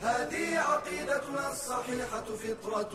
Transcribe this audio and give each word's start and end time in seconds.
هذه 0.00 0.58
عقيدتنا 0.58 1.52
الصحيحة 1.52 2.24
فطرة 2.24 2.90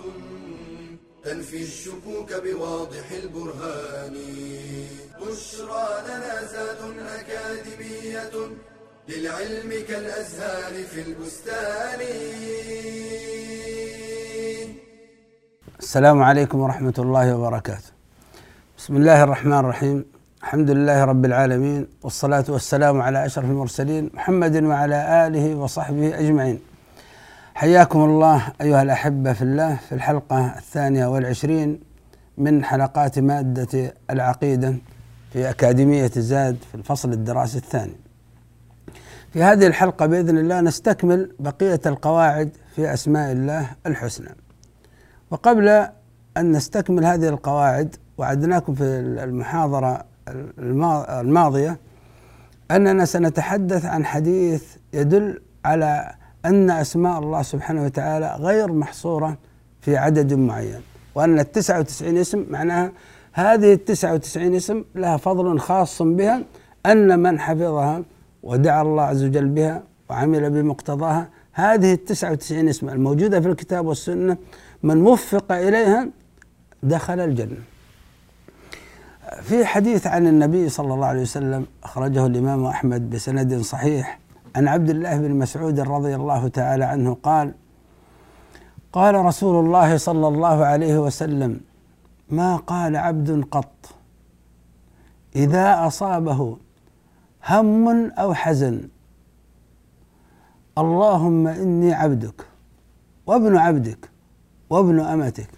تنفي 1.24 1.64
الشكوك 1.64 2.34
بواضح 2.44 3.12
البرهان 3.24 4.16
بشرى 5.22 5.88
لنا 6.08 6.46
زاد 6.54 6.78
أكاديمية 7.20 8.32
للعلم 9.10 9.86
كالأزهار 9.88 10.74
في 10.84 11.02
البستان 11.02 12.00
السلام 15.80 16.24
عليكم 16.24 16.60
ورحمة 16.60 16.94
الله 17.00 17.36
وبركاته. 17.36 17.92
بسم 18.78 18.96
الله 18.98 19.24
الرحمن 19.24 19.60
الرحيم، 19.60 20.06
الحمد 20.42 20.70
لله 20.70 21.04
رب 21.04 21.26
العالمين 21.26 21.88
والصلاة 22.04 22.46
والسلام 22.50 23.02
على 23.02 23.26
أشرف 23.26 23.46
المرسلين 23.46 24.10
محمد 24.14 24.64
وعلى 24.64 25.28
آله 25.28 25.56
وصحبه 25.56 26.20
أجمعين. 26.20 26.71
حياكم 27.62 28.00
الله 28.00 28.54
أيها 28.62 28.82
الأحبة 28.82 29.34
في 29.34 29.42
الله 29.42 29.76
في 29.76 29.96
الحلقة 29.96 30.58
الثانية 30.58 31.06
والعشرين 31.08 31.80
من 32.38 32.64
حلقات 32.64 33.20
مادة 33.20 33.94
العقيدة 34.10 34.76
في 35.34 35.50
أكاديمية 35.50 36.12
زاد 36.16 36.58
في 36.72 36.76
الفصل 36.76 37.14
الدراسي 37.14 37.58
الثاني. 37.58 37.96
في 39.34 39.44
هذه 39.44 39.68
الحلقة 39.68 40.06
بإذن 40.06 40.38
الله 40.38 40.62
نستكمل 40.62 41.32
بقية 41.40 41.80
القواعد 41.86 42.50
في 42.76 42.94
أسماء 42.94 43.32
الله 43.32 43.70
الحسنى. 43.86 44.36
وقبل 45.32 45.70
أن 46.38 46.52
نستكمل 46.52 47.06
هذه 47.06 47.30
القواعد 47.30 47.96
وعدناكم 48.18 48.76
في 48.76 48.84
المحاضرة 48.84 50.06
الماضية 51.20 51.80
أننا 52.72 53.06
سنتحدث 53.06 53.86
عن 53.86 54.06
حديث 54.06 54.64
يدل 54.94 55.42
على 55.66 56.21
أن 56.46 56.70
أسماء 56.70 57.20
الله 57.20 57.42
سبحانه 57.42 57.84
وتعالى 57.86 58.36
غير 58.40 58.72
محصورة 58.72 59.38
في 59.82 59.98
عدد 59.98 60.34
معين 60.34 60.82
وأن 61.16 61.40
التسعة 61.40 61.80
وتسعين 61.80 62.18
اسم 62.18 62.46
معناها 62.50 62.92
هذه 63.34 63.74
التسعة 63.74 64.14
وتسعين 64.14 64.56
اسم 64.56 64.84
لها 64.96 65.18
فضل 65.18 65.60
خاص 65.60 66.02
بها 66.02 66.44
أن 66.86 67.20
من 67.20 67.40
حفظها 67.40 68.04
ودعا 68.44 68.82
الله 68.82 69.04
عز 69.04 69.24
وجل 69.24 69.48
بها 69.48 69.84
وعمل 70.10 70.50
بمقتضاها 70.50 71.30
هذه 71.54 71.94
التسعة 71.94 72.32
وتسعين 72.32 72.70
اسم 72.70 72.90
الموجودة 72.90 73.42
في 73.42 73.48
الكتاب 73.48 73.86
والسنة 73.86 74.38
من 74.84 75.02
وفق 75.02 75.52
إليها 75.52 76.08
دخل 76.84 77.20
الجنة. 77.20 77.58
في 79.42 79.66
حديث 79.66 80.08
عن 80.08 80.28
النبي 80.28 80.70
صلى 80.70 80.94
الله 80.94 81.06
عليه 81.06 81.22
وسلم 81.22 81.66
أخرجه 81.84 82.26
الإمام 82.26 82.66
أحمد 82.66 83.10
بسند 83.10 83.62
صحيح 83.62 84.20
عن 84.56 84.68
عبد 84.68 84.90
الله 84.90 85.18
بن 85.18 85.32
مسعود 85.32 85.80
رضي 85.80 86.16
الله 86.16 86.48
تعالى 86.48 86.86
عنه 86.86 87.18
قال 87.24 87.54
قال 88.94 89.16
رسول 89.16 89.66
الله 89.66 89.98
صلى 89.98 90.28
الله 90.28 90.66
عليه 90.66 91.00
وسلم 91.00 91.60
ما 92.30 92.56
قال 92.56 92.96
عبد 92.96 93.46
قط؟ 93.52 93.96
إذا 95.36 95.88
أصابه 95.88 96.58
هم 97.50 98.12
أو 98.12 98.34
حزن 98.34 98.88
اللهم 100.78 101.48
إني 101.48 101.94
عبدك 101.94 102.48
وابن 103.28 103.58
عبدك 103.58 104.10
وابن 104.70 105.00
أمتك 105.00 105.50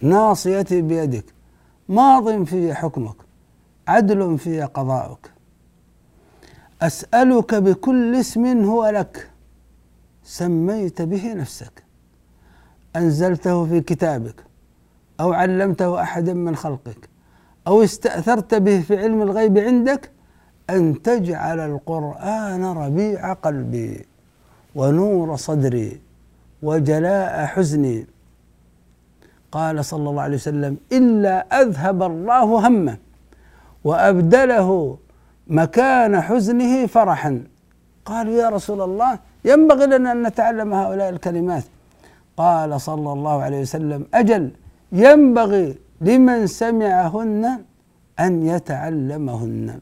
ناصيتي 0.00 0.82
بيدك 0.82 1.24
ماض 1.88 2.44
في 2.44 2.74
حكمك 2.74 3.16
عدل 3.88 4.38
في 4.38 4.62
قضاؤك. 4.62 5.31
أسألك 6.82 7.54
بكل 7.54 8.14
اسم 8.14 8.64
هو 8.64 8.88
لك. 8.88 9.30
سميت 10.24 11.02
به 11.02 11.34
نفسك. 11.34 11.82
أنزلته 12.96 13.66
في 13.66 13.80
كتابك 13.80 14.44
أو 15.20 15.32
علمته 15.32 16.00
أحدا 16.02 16.34
من 16.34 16.56
خلقك 16.56 17.08
أو 17.66 17.82
استأثرت 17.82 18.54
به 18.54 18.80
في 18.80 18.96
علم 18.96 19.22
الغيب 19.22 19.58
عندك 19.58 20.10
أن 20.70 21.02
تجعل 21.02 21.60
القرآن 21.60 22.64
ربيع 22.64 23.32
قلبي 23.32 24.06
ونور 24.74 25.36
صدري 25.36 26.00
وجلاء 26.62 27.46
حزني. 27.46 28.06
قال 29.52 29.84
صلى 29.84 30.10
الله 30.10 30.22
عليه 30.22 30.36
وسلم 30.36 30.76
إلا 30.92 31.62
أذهب 31.62 32.02
الله 32.02 32.68
همه 32.68 32.96
وأبدله 33.84 34.98
مكان 35.52 36.20
حزنه 36.20 36.86
فرحا. 36.86 37.44
قالوا 38.04 38.34
يا 38.34 38.48
رسول 38.48 38.80
الله 38.80 39.18
ينبغي 39.44 39.86
لنا 39.86 40.12
أن 40.12 40.26
نتعلم 40.26 40.74
هؤلاء 40.74 41.08
الكلمات. 41.08 41.64
قال 42.36 42.80
صلى 42.80 43.12
الله 43.12 43.42
عليه 43.42 43.60
وسلم 43.60 44.06
أجل 44.14 44.50
ينبغي 44.92 45.78
لمن 46.00 46.46
سمعهن 46.46 47.64
أن 48.20 48.46
يتعلمهن. 48.46 49.80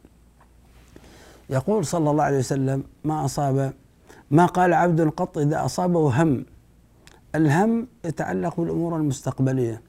يقول 1.50 1.86
صلى 1.86 2.10
الله 2.10 2.24
عليه 2.24 2.38
وسلم 2.38 2.84
ما 3.04 3.24
أصاب؟ 3.24 3.72
ما 4.30 4.46
قال 4.46 4.74
عبد 4.74 5.00
قط 5.00 5.38
إذا 5.38 5.64
أصابه 5.64 6.22
هم. 6.22 6.44
الهم 7.34 7.86
يتعلق 8.04 8.60
بالأمور 8.60 8.96
المستقبلية 8.96 9.82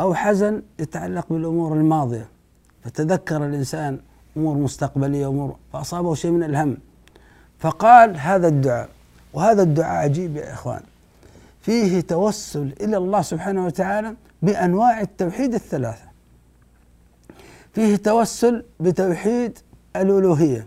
أو 0.00 0.14
حزن 0.14 0.62
يتعلق 0.78 1.26
بالأمور 1.30 1.72
الماضية. 1.72 2.28
فتذكر 2.82 3.46
الإنسان 3.46 3.98
أمور 4.36 4.56
مستقبلية 4.56 5.28
أمور 5.28 5.56
فأصابه 5.72 6.14
شيء 6.14 6.30
من 6.30 6.42
الهم. 6.42 6.76
فقال 7.58 8.16
هذا 8.16 8.48
الدعاء 8.48 8.88
وهذا 9.32 9.62
الدعاء 9.62 10.04
عجيب 10.04 10.36
يا 10.36 10.52
إخوان. 10.52 10.80
فيه 11.60 12.00
توسل 12.00 12.72
إلى 12.80 12.96
الله 12.96 13.22
سبحانه 13.22 13.66
وتعالى 13.66 14.14
بأنواع 14.42 15.00
التوحيد 15.00 15.54
الثلاثة. 15.54 16.04
فيه 17.72 17.96
توسل 17.96 18.64
بتوحيد 18.80 19.58
الألوهية 19.96 20.66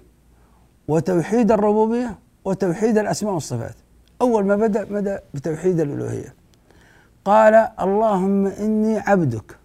وتوحيد 0.88 1.52
الربوبية 1.52 2.18
وتوحيد 2.46 2.98
الأسماء 2.98 3.34
والصفات. 3.34 3.76
أول 4.22 4.46
ما 4.46 4.56
بدأ 4.56 4.84
بدأ 4.84 5.22
بتوحيد 5.34 5.80
الألوهية. 5.80 6.34
قال 7.26 7.54
اللهم 7.82 8.48
إني 8.48 9.00
عبدك 9.00 9.58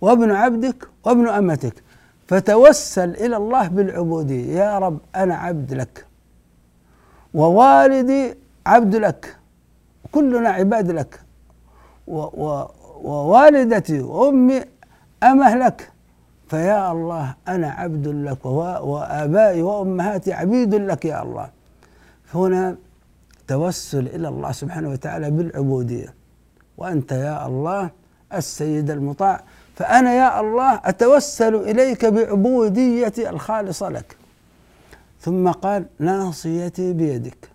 وابن 0.00 0.30
عبدك 0.30 0.88
وابن 1.04 1.28
أمتك. 1.28 1.74
فتوسل 2.28 3.10
إلى 3.10 3.36
الله 3.36 3.68
بالعبودية. 3.68 4.58
يا 4.58 4.78
رب 4.78 4.98
أنا 5.16 5.34
عبد 5.34 5.74
لك 5.74 6.06
ووالدي 7.34 8.34
عبد 8.66 8.96
لك 8.96 9.36
كلنا 10.12 10.48
عباد 10.48 10.90
لك 10.90 11.20
ووالدتي 13.04 14.00
وأمي 14.00 14.60
أمه 15.22 15.54
لك 15.54 15.90
فيا 16.48 16.92
الله 16.92 17.34
أنا 17.48 17.70
عبد 17.70 18.08
لك 18.08 18.46
وآبائي 18.46 19.62
وأمهاتي 19.62 20.32
عبيد 20.32 20.74
لك 20.74 21.04
يا 21.04 21.22
الله. 21.22 21.50
هنا 22.34 22.76
توسل 23.46 24.06
إلى 24.06 24.28
الله 24.28 24.52
سبحانه 24.52 24.88
وتعالى 24.88 25.30
بالعبودية. 25.30 26.14
وأنت 26.76 27.12
يا 27.12 27.46
الله 27.46 27.90
السيد 28.34 28.90
المطاع. 28.90 29.40
فأنا 29.78 30.12
يا 30.14 30.40
الله 30.40 30.80
أتوسل 30.84 31.54
إليك 31.54 32.04
بعبوديتي 32.04 33.30
الخالصة 33.30 33.88
لك. 33.88 34.16
ثم 35.20 35.50
قال 35.50 35.86
ناصيتي 35.98 36.92
بيدك. 36.92 37.50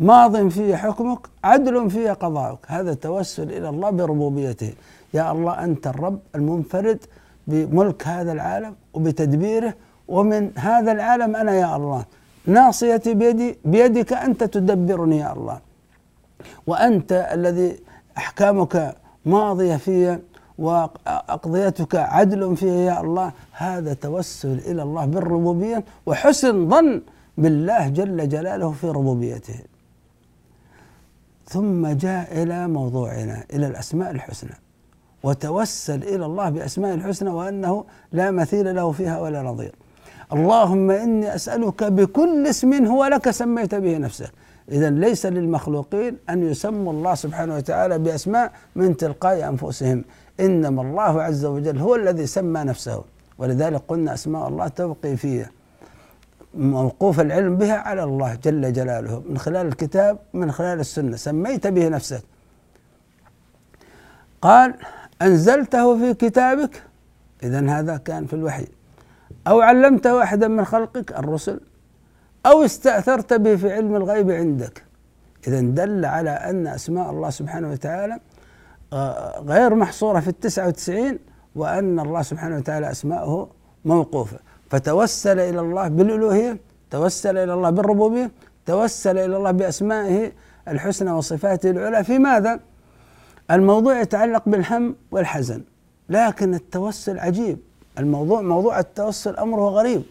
ماض 0.00 0.48
في 0.48 0.76
حكمك 0.76 1.18
عدل 1.44 1.90
في 1.90 2.08
قضاءك 2.08 2.58
هذا 2.66 2.94
توسل 2.94 3.50
إلى 3.50 3.68
الله 3.68 3.90
بربوبيته. 3.90 4.72
يا 5.14 5.32
الله 5.32 5.64
أنت 5.64 5.86
الرب 5.86 6.18
المنفرد 6.34 7.00
بملك 7.46 8.06
هذا 8.06 8.32
العالم 8.32 8.74
وبتدبيره 8.94 9.74
ومن 10.08 10.58
هذا 10.58 10.92
العالم 10.92 11.36
أنا 11.36 11.52
يا 11.52 11.76
الله. 11.76 12.04
ناصيتي 12.46 13.14
بيدي 13.14 13.58
بيدك 13.64 14.12
أنت 14.12 14.44
تدبرني 14.44 15.18
يا 15.18 15.32
الله. 15.32 15.60
وأنت 16.66 17.28
الذي 17.32 17.80
أحكامك 18.18 18.96
ماضية 19.26 19.76
في 19.76 20.18
وأقضيتك 20.58 21.94
عدل 21.96 22.56
فيها 22.56 22.74
يا 22.74 23.00
الله 23.00 23.32
هذا 23.52 23.94
توسل 23.94 24.58
إلى 24.58 24.82
الله 24.82 25.04
بالربوبية 25.04 25.84
وحسن 26.06 26.68
ظن 26.68 27.02
بالله 27.38 27.88
جل 27.88 28.28
جلاله 28.28 28.70
في 28.70 28.86
ربوبيته. 28.86 29.54
ثم 31.48 31.86
جاء 31.86 32.42
إلى 32.42 32.68
موضوعنا 32.68 33.44
إلى 33.52 33.66
الأسماء 33.66 34.10
الحسنى. 34.10 34.54
وتوسل 35.22 36.02
إلى 36.02 36.26
الله 36.26 36.50
بأسماء 36.50 36.94
الحسنى 36.94 37.30
وأنه 37.30 37.84
لا 38.12 38.30
مثيل 38.30 38.74
له 38.74 38.92
فيها 38.92 39.20
ولا 39.20 39.42
نظير. 39.42 39.74
اللهم 40.32 40.90
إني 40.90 41.34
أسألك 41.34 41.84
بكل 41.84 42.46
اسم 42.46 42.86
هو 42.86 43.04
لك 43.04 43.30
سميت 43.30 43.74
به 43.74 43.98
نفسك. 43.98 44.32
إذا 44.68 44.90
ليس 44.90 45.26
للمخلوقين 45.26 46.16
أن 46.30 46.50
يسموا 46.50 46.92
الله 46.92 47.14
سبحانه 47.14 47.56
وتعالى 47.56 47.98
بأسماء 47.98 48.52
من 48.76 48.96
تلقاء 48.96 49.48
أنفسهم. 49.48 50.04
إنما 50.40 50.82
الله 50.82 51.22
عز 51.22 51.44
وجل 51.44 51.78
هو 51.78 51.94
الذي 51.94 52.26
سمى 52.26 52.60
نفسه. 52.60 53.04
ولذلك 53.38 53.82
قلنا 53.88 54.14
أسماء 54.14 54.48
الله 54.48 54.68
توقيفية 54.68 55.50
موقوف 56.54 57.20
العلم 57.20 57.56
بها 57.56 57.74
على 57.74 58.04
الله 58.04 58.34
جل 58.34 58.72
جلاله 58.72 59.22
من 59.28 59.38
خلال 59.38 59.66
الكتاب 59.66 60.18
من 60.34 60.52
خلال 60.52 60.80
السنة. 60.80 61.16
سميت 61.16 61.66
به 61.66 61.88
نفسك. 61.88 62.22
قال 64.42 64.74
أنزلته 65.22 65.98
في 65.98 66.14
كتابك. 66.14 66.82
إذا 67.42 67.70
هذا 67.70 67.96
كان 67.96 68.26
في 68.26 68.32
الوحي. 68.32 68.66
أو 69.46 69.60
علمته 69.60 70.22
أحدا 70.22 70.48
من 70.48 70.64
خلقك 70.64 71.12
الرسل. 71.12 71.60
أو 72.46 72.64
استأثرت 72.64 73.32
به 73.32 73.56
في 73.56 73.72
علم 73.72 73.96
الغيب 73.96 74.30
عندك. 74.30 74.84
إذا 75.48 75.60
دل 75.60 76.04
على 76.04 76.30
أن 76.30 76.66
أسماء 76.66 77.10
الله 77.10 77.30
سبحانه 77.30 77.70
وتعالى 77.70 78.18
غير 79.38 79.74
محصورة 79.74 80.20
في 80.20 80.28
التسعة 80.28 80.66
وتسعين 80.66 81.18
وأن 81.56 82.00
الله 82.00 82.22
سبحانه 82.22 82.56
وتعالى 82.56 82.90
أسماءه 82.90 83.48
موقوفة. 83.84 84.38
فتوسل 84.70 85.38
إلى 85.40 85.60
الله 85.60 85.88
بالألوهية 85.88 86.58
توسل 86.90 87.36
إلى 87.38 87.54
الله 87.54 87.70
بالربوبية 87.70 88.30
توسل 88.66 89.18
إلى 89.18 89.36
الله 89.36 89.50
بأسمائه 89.50 90.32
الحسنى 90.68 91.10
وصفاته 91.12 91.70
العلى. 91.70 92.04
في 92.04 92.18
ماذا؟ 92.18 92.60
الموضوع 93.50 94.00
يتعلق 94.00 94.42
بالهم 94.46 94.96
والحزن 95.10 95.62
لكن 96.08 96.54
التوسل 96.54 97.18
عجيب. 97.18 97.58
الموضوع 97.98 98.42
موضوع 98.42 98.78
التوسل 98.78 99.36
أمره 99.36 99.68
غريب. 99.68 100.02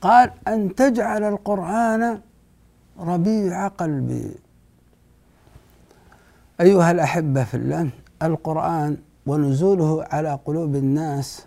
قال 0.00 0.30
أن 0.48 0.74
تجعل 0.74 1.24
القرآن 1.24 2.20
ربيع 3.00 3.68
قلبي. 3.68 4.34
أيها 6.60 6.90
الأحبة 6.90 7.44
في 7.44 7.56
الله 7.56 7.90
القرآن 8.22 8.96
ونزوله 9.26 10.04
على 10.04 10.38
قلوب 10.44 10.76
الناس 10.76 11.46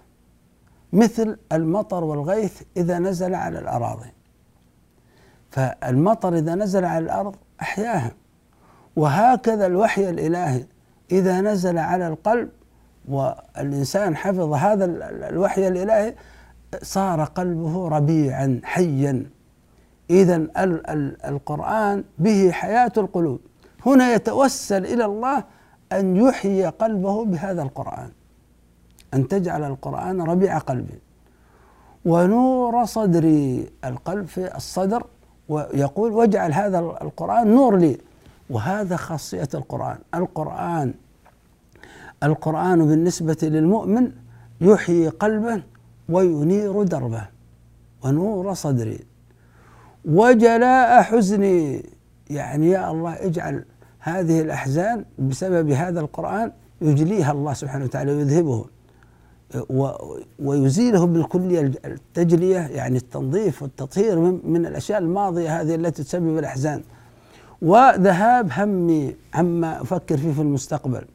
مثل 0.94 1.38
المطر 1.52 2.04
والغيث 2.04 2.62
إذا 2.78 3.00
نزل 3.00 3.36
على 3.36 3.60
الأراضي. 3.60 4.10
فالمطر 5.52 6.38
إذا 6.38 6.56
نزل 6.56 6.86
على 6.86 7.06
الأرض 7.06 7.36
أحياها 7.62 8.12
وهكذا 8.96 9.66
الوحي 9.66 10.10
الإلهي 10.10 10.66
إذا 11.12 11.42
نزل 11.42 11.78
على 11.78 12.08
القلب 12.08 12.50
والإنسان 13.08 14.16
حفظ 14.16 14.54
هذا 14.54 14.86
الوحي 15.30 15.68
الإلهي 15.68 16.16
صار 16.82 17.24
قلبه 17.24 17.88
ربيعا 17.88 18.62
حيا. 18.64 19.26
إذا 20.10 20.48
القرآن 21.26 22.04
به 22.20 22.52
حياة 22.52 22.92
القلوب. 22.98 23.40
هنا 23.86 24.14
يتوسل 24.14 24.86
إلى 24.86 25.06
الله 25.06 25.44
أن 25.92 26.16
يحيي 26.16 26.66
قلبه 26.66 27.26
بهذا 27.26 27.62
القرآن 27.62 28.10
أن 29.14 29.28
تجعل 29.28 29.64
القرآن 29.64 30.22
ربيع 30.22 30.58
قلبي 30.58 31.00
ونور 32.06 32.86
صدري 32.86 33.70
القلب 33.86 34.26
في 34.26 34.56
الصدر 34.58 35.06
ويقول 35.50 36.12
واجعل 36.12 36.54
هذا 36.54 36.80
القرآن 36.80 37.48
نور 37.48 37.78
لي. 37.78 37.98
وهذا 38.50 38.96
خاصية 38.96 39.50
القرآن. 39.54 39.98
القرآن 40.16 40.94
القرآن 42.24 42.88
بالنسبة 42.88 43.38
للمؤمن 43.42 44.12
يحيي 44.62 45.10
قلبه 45.10 45.64
وينير 46.10 46.84
دربه 46.84 47.26
ونور 48.04 48.54
صدري. 48.54 49.00
وجلاء 50.06 51.02
حزني 51.02 51.86
يعني 52.30 52.70
يا 52.70 52.92
الله 52.92 53.14
اجعل 53.26 53.66
هذه 54.04 54.42
الأحزان 54.42 55.06
بسبب 55.20 55.70
هذا 55.70 56.00
القرآن 56.00 56.52
يجليها 56.82 57.32
الله 57.32 57.54
سبحانه 57.54 57.86
وتعالى 57.86 58.12
ويذهبه. 58.12 58.66
ويزيله 60.40 61.06
بالكلية 61.06 61.72
التجلية 61.86 62.60
يعني 62.60 62.98
التنظيف 62.98 63.62
والتطهير 63.62 64.20
من 64.44 64.66
الأشياء 64.66 65.00
الماضية 65.00 65.62
هذه 65.62 65.76
التي 65.76 66.04
تسبب 66.04 66.38
الأحزان. 66.38 66.82
وذهاب 67.62 68.50
همي 68.52 69.16
عما 69.34 69.82
أفكر 69.82 70.18
فيه 70.18 70.32
في 70.32 70.42
المستقبل. 70.42 71.06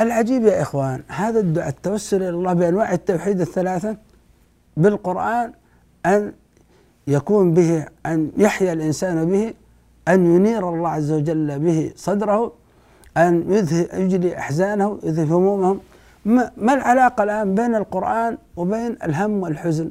العجيب 0.00 0.44
يا 0.44 0.62
إخوان 0.62 1.02
هذا 1.08 1.40
الدعاء 1.40 1.68
التوسل 1.68 2.16
إلى 2.16 2.28
الله 2.28 2.52
بأنواع 2.52 2.92
التوحيد 2.92 3.40
الثلاثة 3.40 3.96
بالقرآن 4.76 5.52
أن 6.06 6.32
يكون 7.06 7.54
به 7.54 7.86
أن 8.06 8.30
يحيا 8.36 8.72
الإنسان 8.72 9.30
به 9.30 9.54
أن 10.08 10.36
ينير 10.36 10.68
الله 10.68 10.88
عز 10.88 11.12
وجل 11.12 11.58
به 11.58 11.92
صدره 11.96 12.52
أن 13.16 13.64
يجلي 13.94 14.38
أحزانه 14.38 14.98
يذهب 15.02 15.32
همومهم. 15.32 15.80
ما 16.56 16.74
العلاقة 16.74 17.22
الآن 17.24 17.54
بين 17.54 17.74
القرآن 17.74 18.38
وبين 18.56 18.96
الهم 19.04 19.42
والحزن؟ 19.42 19.90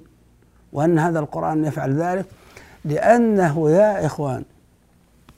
وأن 0.73 0.99
هذا 0.99 1.19
القرآن 1.19 1.65
يفعل 1.65 2.01
ذلك؟ 2.01 2.25
لأنه 2.85 3.69
يا 3.69 4.05
إخوان 4.05 4.43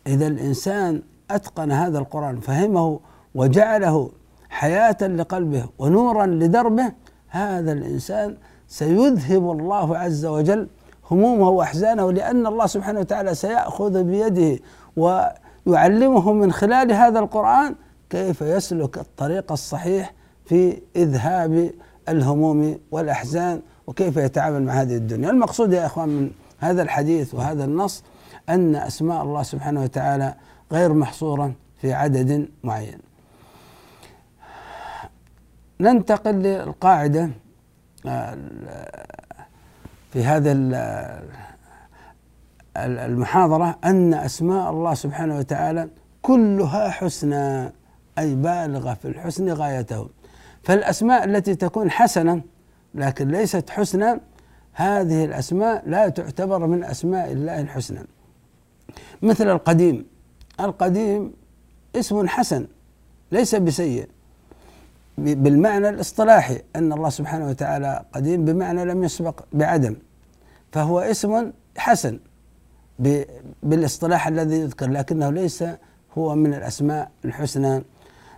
إذا 0.08 0.28
الإنسان 0.28 1.02
أتقن 1.32 1.72
هذا 1.72 2.00
القرآن 2.00 2.40
فهمه 2.40 3.00
وجعله 3.36 4.10
حياة 4.50 4.98
لقلبه 5.02 5.66
ونورا 5.80 6.26
لدربه 6.26 6.92
هذا 7.28 7.72
الإنسان 7.72 8.36
سيذهب 8.68 9.52
الله 9.52 9.98
عز 9.98 10.26
وجل 10.26 10.68
همومه 11.12 11.50
وأحزانه 11.50 12.12
لأن 12.12 12.48
الله 12.48 12.66
سبحانه 12.66 13.00
وتعالى 13.00 13.36
سيأخذ 13.36 14.04
بيده 14.04 14.60
ويعلمه 14.96 16.34
من 16.34 16.52
خلال 16.52 16.92
هذا 16.92 17.20
القرآن 17.20 17.76
كيف 18.10 18.42
يسلك 18.42 18.98
الطريق 18.98 19.52
الصحيح 19.52 20.14
في 20.46 20.82
إذهاب 20.96 21.72
الهموم 22.10 22.80
والأحزان 22.92 23.62
وكيف 23.88 24.18
يتعامل 24.18 24.64
مع 24.64 24.74
هذه 24.74 24.96
الدنيا. 24.96 25.30
المقصود 25.30 25.74
يا 25.74 25.86
إخوان 25.86 26.10
من 26.10 26.32
هذا 26.60 26.82
الحديث 26.82 27.34
وهذا 27.34 27.66
النص 27.66 28.04
أن 28.50 28.76
أسماء 28.76 29.24
الله 29.24 29.44
سبحانه 29.44 29.84
وتعالى 29.84 30.34
غير 30.72 30.94
محصورة 30.94 31.54
في 31.82 31.94
عدد 31.94 32.50
معين. 32.64 33.00
ننتقل 35.80 36.36
للقاعدة 36.36 37.30
آه، 38.08 38.38
في 40.16 40.24
هذا 40.24 40.52
المحاضرة 42.78 43.78
أن 43.84 44.14
أسماء 44.14 44.70
الله 44.70 44.94
سبحانه 44.94 45.38
وتعالى 45.38 45.90
كلها 46.22 46.90
حسنى 46.90 47.72
أي 48.18 48.36
بالغة 48.36 48.94
في 48.94 49.08
الحسن 49.08 49.50
غايته. 49.50 50.10
فالأسماء 50.64 51.24
التي 51.24 51.56
تكون 51.56 51.92
حسنة 51.92 52.42
لكن 52.94 53.28
ليست 53.28 53.70
حسنى 53.70 54.20
هذه 54.74 55.26
الأسماء 55.26 55.84
لا 55.90 56.10
تعتبر 56.10 56.68
من 56.68 56.84
أسماء 56.84 57.32
الله 57.32 57.62
الحسنى. 57.62 58.00
مثل 59.22 59.50
القديم. 59.50 60.06
القديم 60.60 61.34
اسم 61.96 62.28
حسن 62.28 62.68
ليس 63.32 63.56
بسيء. 63.56 64.10
بالمعنى 65.18 65.90
الاصطلاحي 65.90 66.62
أن 66.76 66.94
الله 66.94 67.10
سبحانه 67.10 67.50
وتعالى 67.50 68.06
قديم 68.14 68.46
بمعنى 68.46 68.86
لم 68.86 69.04
يسبق 69.04 69.40
بعدم. 69.54 69.96
فهو 70.76 71.00
اسم 71.00 71.52
حسن 71.78 72.20
بالاصطلاح 73.64 74.28
الذي 74.28 74.56
يذكر 74.60 74.90
لكنه 74.90 75.30
ليس 75.30 75.64
هو 76.18 76.36
من 76.36 76.54
الأسماء 76.54 77.12
الحسنى 77.26 77.84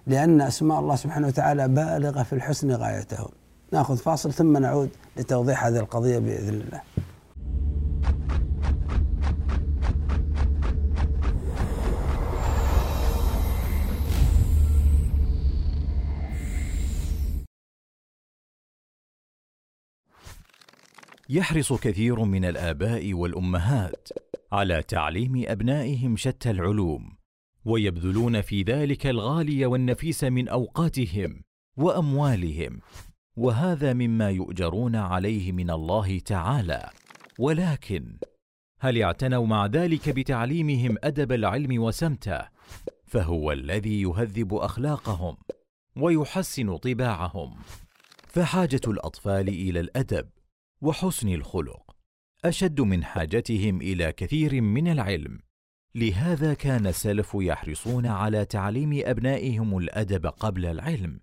لأن 0.07 0.41
أسماء 0.41 0.79
الله 0.79 0.95
سبحانه 0.95 1.27
وتعالى 1.27 1.67
بالغة 1.67 2.23
في 2.23 2.33
الحسن 2.33 2.71
غايته. 2.71 3.29
نأخذ 3.71 3.97
فاصل 3.97 4.33
ثم 4.33 4.57
نعود 4.57 4.89
لتوضيح 5.17 5.65
هذه 5.65 5.79
القضية 5.79 6.19
بإذن 6.19 6.49
الله. 6.49 6.81
يحرص 21.29 21.73
كثير 21.73 22.23
من 22.23 22.45
الآباء 22.45 23.13
والأمهات 23.13 24.09
على 24.51 24.83
تعليم 24.83 25.43
أبنائهم 25.47 26.17
شتى 26.17 26.51
العلوم 26.51 27.17
ويبذلون 27.65 28.41
في 28.41 28.63
ذلك 28.63 29.07
الغالي 29.07 29.65
والنفيس 29.65 30.23
من 30.23 30.47
أوقاتهم 30.47 31.41
وأموالهم 31.77 32.79
وهذا 33.37 33.93
مما 33.93 34.29
يؤجرون 34.29 34.95
عليه 34.95 35.51
من 35.51 35.69
الله 35.69 36.19
تعالى. 36.19 36.89
ولكن 37.39 38.17
هل 38.79 39.01
اعتنوا 39.01 39.47
مع 39.47 39.65
ذلك 39.65 40.09
بتعليمهم 40.09 40.97
أدب 41.03 41.31
العلم 41.31 41.81
وسمته؟ 41.83 42.41
فهو 43.05 43.51
الذي 43.51 44.01
يهذب 44.01 44.53
أخلاقهم 44.53 45.37
ويحسن 45.97 46.77
طباعهم. 46.77 47.55
فحاجة 48.27 48.81
الأطفال 48.87 49.47
إلى 49.47 49.79
الأدب 49.79 50.29
وحسن 50.81 51.29
الخلق 51.29 51.95
أشد 52.45 52.81
من 52.81 53.03
حاجتهم 53.03 53.81
إلى 53.81 54.11
كثير 54.11 54.61
من 54.61 54.87
العلم. 54.87 55.39
لهذا 55.95 56.53
كان 56.53 56.87
السلف 56.87 57.31
يحرصون 57.35 58.05
على 58.05 58.45
تعليم 58.45 59.01
أبنائهم 59.05 59.77
الأدب 59.77 60.25
قبل 60.25 60.65
العلم. 60.65 61.19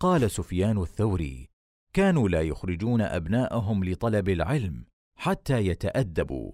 قال 0.00 0.30
سفيان 0.30 0.78
الثوري 0.78 1.48
كانوا 1.92 2.28
لا 2.28 2.42
يخرجون 2.42 3.00
أبناءهم 3.02 3.84
لطلب 3.84 4.28
العلم 4.28 4.84
حتى 5.16 5.66
يتأدبوا. 5.66 6.52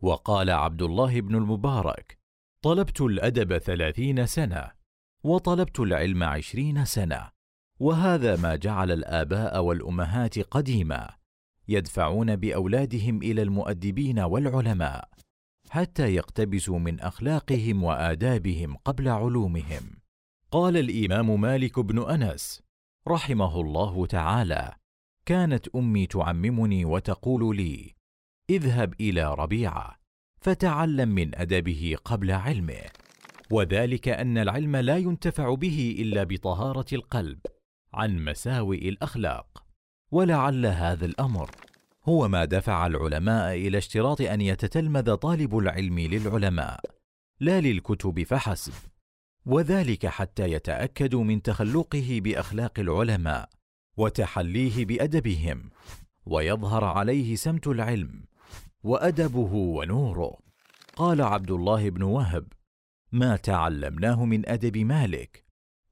وقال 0.00 0.50
عبد 0.50 0.82
الله 0.82 1.20
بن 1.20 1.34
المبارك 1.34 2.18
طلبت 2.62 3.00
الأدب 3.00 3.58
ثلاثين 3.58 4.26
سنة 4.26 4.70
وطلبت 5.24 5.80
العلم 5.80 6.22
عشرين 6.22 6.84
سنة 6.84 7.30
وهذا 7.80 8.36
ما 8.36 8.56
جعل 8.56 8.90
الآباء 8.92 9.62
والأمهات 9.62 10.38
قديما. 10.38 11.21
يدفعون 11.72 12.36
بأولادهم 12.36 13.22
إلى 13.22 13.42
المؤدبين 13.42 14.18
والعلماء 14.18 15.08
حتى 15.70 16.14
يقتبسوا 16.14 16.78
من 16.78 17.00
أخلاقهم 17.00 17.84
وآدابهم 17.84 18.76
قبل 18.76 19.08
علومهم. 19.08 19.82
قال 20.50 20.76
الإمام 20.76 21.40
مالك 21.40 21.80
بن 21.80 22.10
أنس 22.10 22.62
رحمه 23.08 23.60
الله 23.60 24.06
تعالى 24.06 24.74
كانت 25.26 25.68
أمي 25.68 26.06
تعممني 26.06 26.84
وتقول 26.84 27.56
لي 27.56 27.94
اذهب 28.50 28.94
إلى 29.00 29.34
ربيعة 29.34 29.98
فتعلم 30.40 31.08
من 31.08 31.34
أدبه 31.34 31.96
قبل 32.04 32.30
علمه 32.30 32.82
وذلك 33.50 34.08
أن 34.08 34.38
العلم 34.38 34.76
لا 34.76 34.96
ينتفع 34.96 35.54
به 35.54 35.96
إلا 35.98 36.24
بطهارة 36.24 36.94
القلب 36.94 37.38
عن 37.94 38.24
مساوئ 38.24 38.88
الأخلاق 38.88 39.61
ولعل 40.12 40.66
هذا 40.66 41.04
الأمر. 41.06 41.50
هو 42.04 42.28
ما 42.28 42.44
دفع 42.44 42.86
العلماء 42.86 43.54
إلى 43.54 43.78
اشتراط 43.78 44.20
أن 44.20 44.40
يتتلمذ 44.40 45.14
طالب 45.14 45.58
العلم 45.58 45.98
للعلماء 45.98 46.80
لا 47.40 47.60
للكتب 47.60 48.22
فحسب. 48.22 48.72
وذلك 49.46 50.06
حتى 50.06 50.52
يتاكدوا 50.52 51.24
من 51.24 51.42
تخلقه 51.42 52.20
بأخلاق 52.24 52.78
العلماء 52.78 53.48
وتحليه 53.96 54.84
بأدبهم 54.84 55.70
ويظهر 56.26 56.84
عليه 56.84 57.36
سمت 57.36 57.66
العلم 57.66 58.24
وأدبه 58.82 59.54
ونوره. 59.54 60.38
قال 60.96 61.22
عبد 61.22 61.50
الله 61.50 61.90
بن 61.90 62.02
وهب 62.02 62.52
ما 63.12 63.36
تعلمناه 63.36 64.24
من 64.24 64.48
أدب 64.48 64.76
مالك 64.76 65.44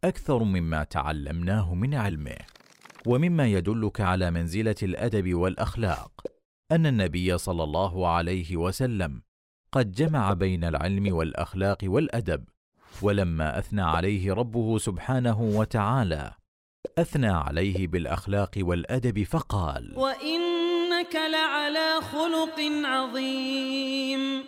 أكثر 0.05 0.45
مما 0.45 0.85
تعلمناه 0.85 1.75
من 1.75 1.95
علمه. 1.95 2.37
ومما 3.07 3.47
يدلك 3.47 4.01
على 4.01 4.31
منزلة 4.31 4.77
الأدب 4.83 5.35
والأخلاق 5.35 6.27
أن 6.73 6.87
النبي 6.87 7.39
صلى 7.39 7.65
الله 7.65 8.09
عليه 8.09 8.57
وسلم 8.57 9.23
قد 9.73 9.93
جمع 9.93 10.33
بين 10.33 10.65
العلم 10.65 11.15
والأخلاق 11.15 11.79
والأدب 11.85 12.45
ولما 13.03 13.59
أثنى 13.59 13.83
عليه 13.83 14.33
ربه 14.33 14.79
سبحانه 14.79 15.41
وتعالى 15.43 16.33
أثنى 16.99 17.29
عليه 17.29 17.87
بالأخلاق 17.87 18.51
والأدب 18.59 19.23
فقال 19.23 19.93
وإنك 19.97 21.15
لعلى 21.15 22.01
خلق 22.01 22.61
عظيم. 22.85 24.40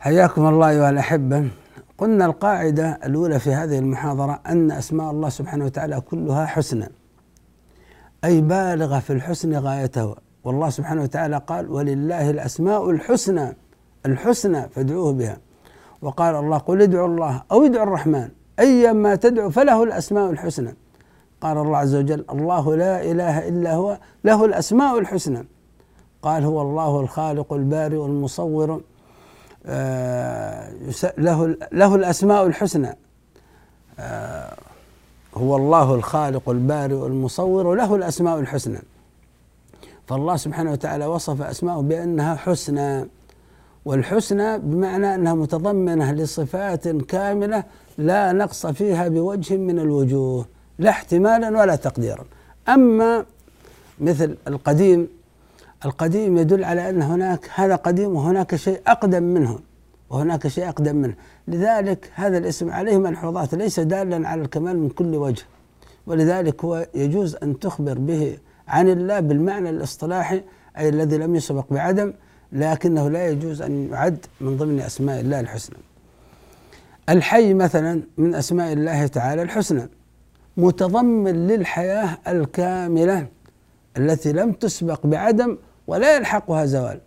حياكم 0.00 0.46
الله 0.48 0.68
أيها 0.68 0.90
الأحبة. 0.90 1.48
قلنا 1.98 2.26
القاعدة 2.26 2.98
الأولى 3.04 3.38
في 3.38 3.54
هذه 3.54 3.78
المحاضرة 3.78 4.40
أن 4.46 4.70
أسماء 4.70 5.10
الله 5.10 5.28
سبحانه 5.28 5.64
وتعالى 5.64 6.00
كلها 6.00 6.46
حسنى 6.46 6.88
أي 8.24 8.40
بالغة 8.40 8.98
في 8.98 9.12
الحسن 9.12 9.54
غايته. 9.54 10.16
والله 10.44 10.70
سبحانه 10.70 11.02
وتعالى 11.02 11.40
قال 11.46 11.70
ولله 11.70 12.30
الأسماء 12.30 12.90
الحسنى. 12.90 13.56
الحسنى 14.06 14.68
فادعوه 14.68 15.12
بها. 15.12 15.36
وقال 16.02 16.34
الله 16.34 16.58
قل 16.58 16.82
ادعوا 16.82 17.08
الله 17.08 17.42
أو 17.52 17.64
ادعوا 17.64 17.86
الرحمن. 17.86 18.28
أيما 18.60 19.14
تدعو 19.14 19.50
فله 19.50 19.82
الأسماء 19.82 20.30
الحسنى. 20.30 20.74
قال 21.40 21.58
الله 21.58 21.78
عز 21.78 21.94
وجل 21.94 22.24
الله 22.30 22.76
لا 22.76 23.02
إله 23.02 23.48
إلا 23.48 23.74
هو 23.74 23.98
له 24.24 24.44
الأسماء 24.44 24.98
الحسنى. 24.98 25.46
قال 26.22 26.44
هو 26.44 26.62
الله 26.62 27.00
الخالق 27.00 27.52
البارئ 27.52 28.04
المصور 28.06 28.80
له 31.18 31.56
له 31.72 31.94
الأسماء 31.94 32.46
الحسنى. 32.46 32.96
آه، 33.98 34.56
هو 35.34 35.56
الله 35.56 35.94
الخالق 35.94 36.48
البارئ 36.48 37.06
المصور 37.06 37.74
له 37.74 37.94
الأسماء 37.96 38.38
الحسنى. 38.40 38.78
فالله 40.06 40.36
سبحانه 40.36 40.72
وتعالى 40.72 41.06
وصف 41.06 41.42
أسماءه 41.42 41.80
بأنها 41.80 42.34
حسنى 42.34 43.06
والحسنى 43.84 44.58
بمعنى 44.58 45.14
أنها 45.14 45.34
متضمنة 45.34 46.12
لصفات 46.12 46.88
كاملة 46.88 47.64
لا 47.98 48.32
نقص 48.32 48.66
فيها 48.66 49.08
بوجه 49.08 49.56
من 49.56 49.78
الوجوه 49.78 50.46
لا 50.78 50.90
احتمالا 50.90 51.58
ولا 51.60 51.76
تقديرا. 51.76 52.24
أما 52.68 53.24
مثل 54.00 54.36
القديم 54.48 55.08
القديم 55.84 56.38
يدل 56.38 56.64
على 56.64 56.90
أن 56.90 57.02
هناك 57.02 57.50
هذا 57.54 57.76
قديم 57.76 58.16
وهناك 58.16 58.56
شيء 58.56 58.80
أقدم 58.86 59.22
منه 59.22 59.58
وهناك 60.10 60.48
شيء 60.48 60.68
أقدم 60.68 60.96
منه. 60.96 61.14
لذلك 61.48 62.10
هذا 62.14 62.38
الاسم 62.38 62.70
عليه 62.70 62.98
ملحوظات 62.98 63.54
ليس 63.54 63.80
دالا 63.80 64.28
على 64.28 64.42
الكمال 64.42 64.78
من 64.78 64.88
كل 64.88 65.16
وجه. 65.16 65.42
ولذلك 66.06 66.64
هو 66.64 66.86
يجوز 66.94 67.36
أن 67.42 67.58
تخبر 67.58 67.98
به 67.98 68.38
عن 68.68 68.88
الله 68.88 69.20
بالمعنى 69.20 69.70
الاصطلاحي 69.70 70.42
أي 70.78 70.88
الذي 70.88 71.18
لم 71.18 71.34
يسبق 71.34 71.64
بعدم 71.70 72.12
لكنه 72.52 73.08
لا 73.08 73.28
يجوز 73.28 73.62
أن 73.62 73.88
يعد 73.92 74.26
من 74.40 74.56
ضمن 74.56 74.80
أسماء 74.80 75.20
الله 75.20 75.40
الحسنى. 75.40 75.76
الحي 77.08 77.54
مثلا 77.54 78.02
من 78.18 78.34
أسماء 78.34 78.72
الله 78.72 79.06
تعالى 79.06 79.42
الحسنى 79.42 79.88
متضمن 80.56 81.46
للحياة 81.46 82.18
الكاملة 82.28 83.26
التي 83.96 84.32
لم 84.32 84.52
تسبق 84.52 85.06
بعدم 85.06 85.56
ولا 85.90 86.16
يلحقها 86.16 86.66
زوال. 86.66 87.00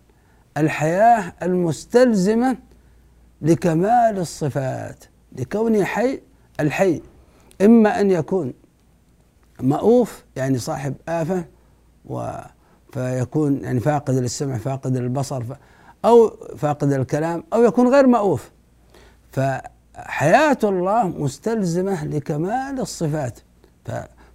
الحياة 0.56 1.32
المستلزمة 1.42 2.56
لكمال 3.42 4.18
الصفات 4.18 5.04
لكونه 5.32 5.84
حي 5.84 6.20
الحي. 6.60 7.02
إما 7.62 8.00
أن 8.00 8.10
يكون 8.10 8.54
مؤوف 9.60 10.24
يعني 10.36 10.58
صاحب 10.58 10.94
آفة 11.08 11.44
و 12.04 12.30
فيكون 12.92 13.60
يعني 13.64 13.80
فاقد 13.80 14.14
للسمع 14.14 14.58
فاقد 14.58 14.96
للبصر 14.96 15.42
أو 16.04 16.28
فاقد 16.56 16.92
الكلام 16.92 17.44
أو 17.52 17.62
يكون 17.62 17.88
غير 17.88 18.06
مؤوف 18.06 18.50
فحياة 19.32 20.58
الله 20.64 21.08
مستلزمة 21.08 22.04
لكمال 22.04 22.80
الصفات. 22.80 23.38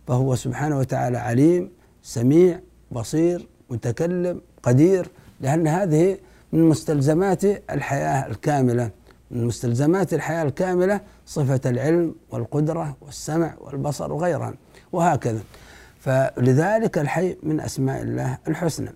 فهو 0.08 0.36
سبحانه 0.36 0.80
وتعالى 0.80 1.18
عليم 1.18 1.72
سميع 2.04 2.60
بصير 2.92 3.48
متكلم 3.70 4.42
قدير 4.64 5.10
لأن 5.42 5.68
هذه 5.68 6.18
من 6.54 6.70
مستلزمات 6.70 7.44
الحياة 7.46 8.28
الكاملة. 8.28 8.90
من 9.32 9.46
مستلزمات 9.46 10.14
الحياة 10.14 10.44
الكاملة 10.44 11.02
صفة 11.26 11.62
العلم 11.66 12.16
والقدرة 12.32 12.98
والسمع 13.02 13.54
والبصر 13.60 14.14
وغيرها 14.14 14.54
وهكذا. 14.92 15.40
فلذلك 16.00 16.98
الحي 16.98 17.38
من 17.44 17.60
أسماء 17.60 18.02
الله 18.02 18.38
الحسنى. 18.48 18.90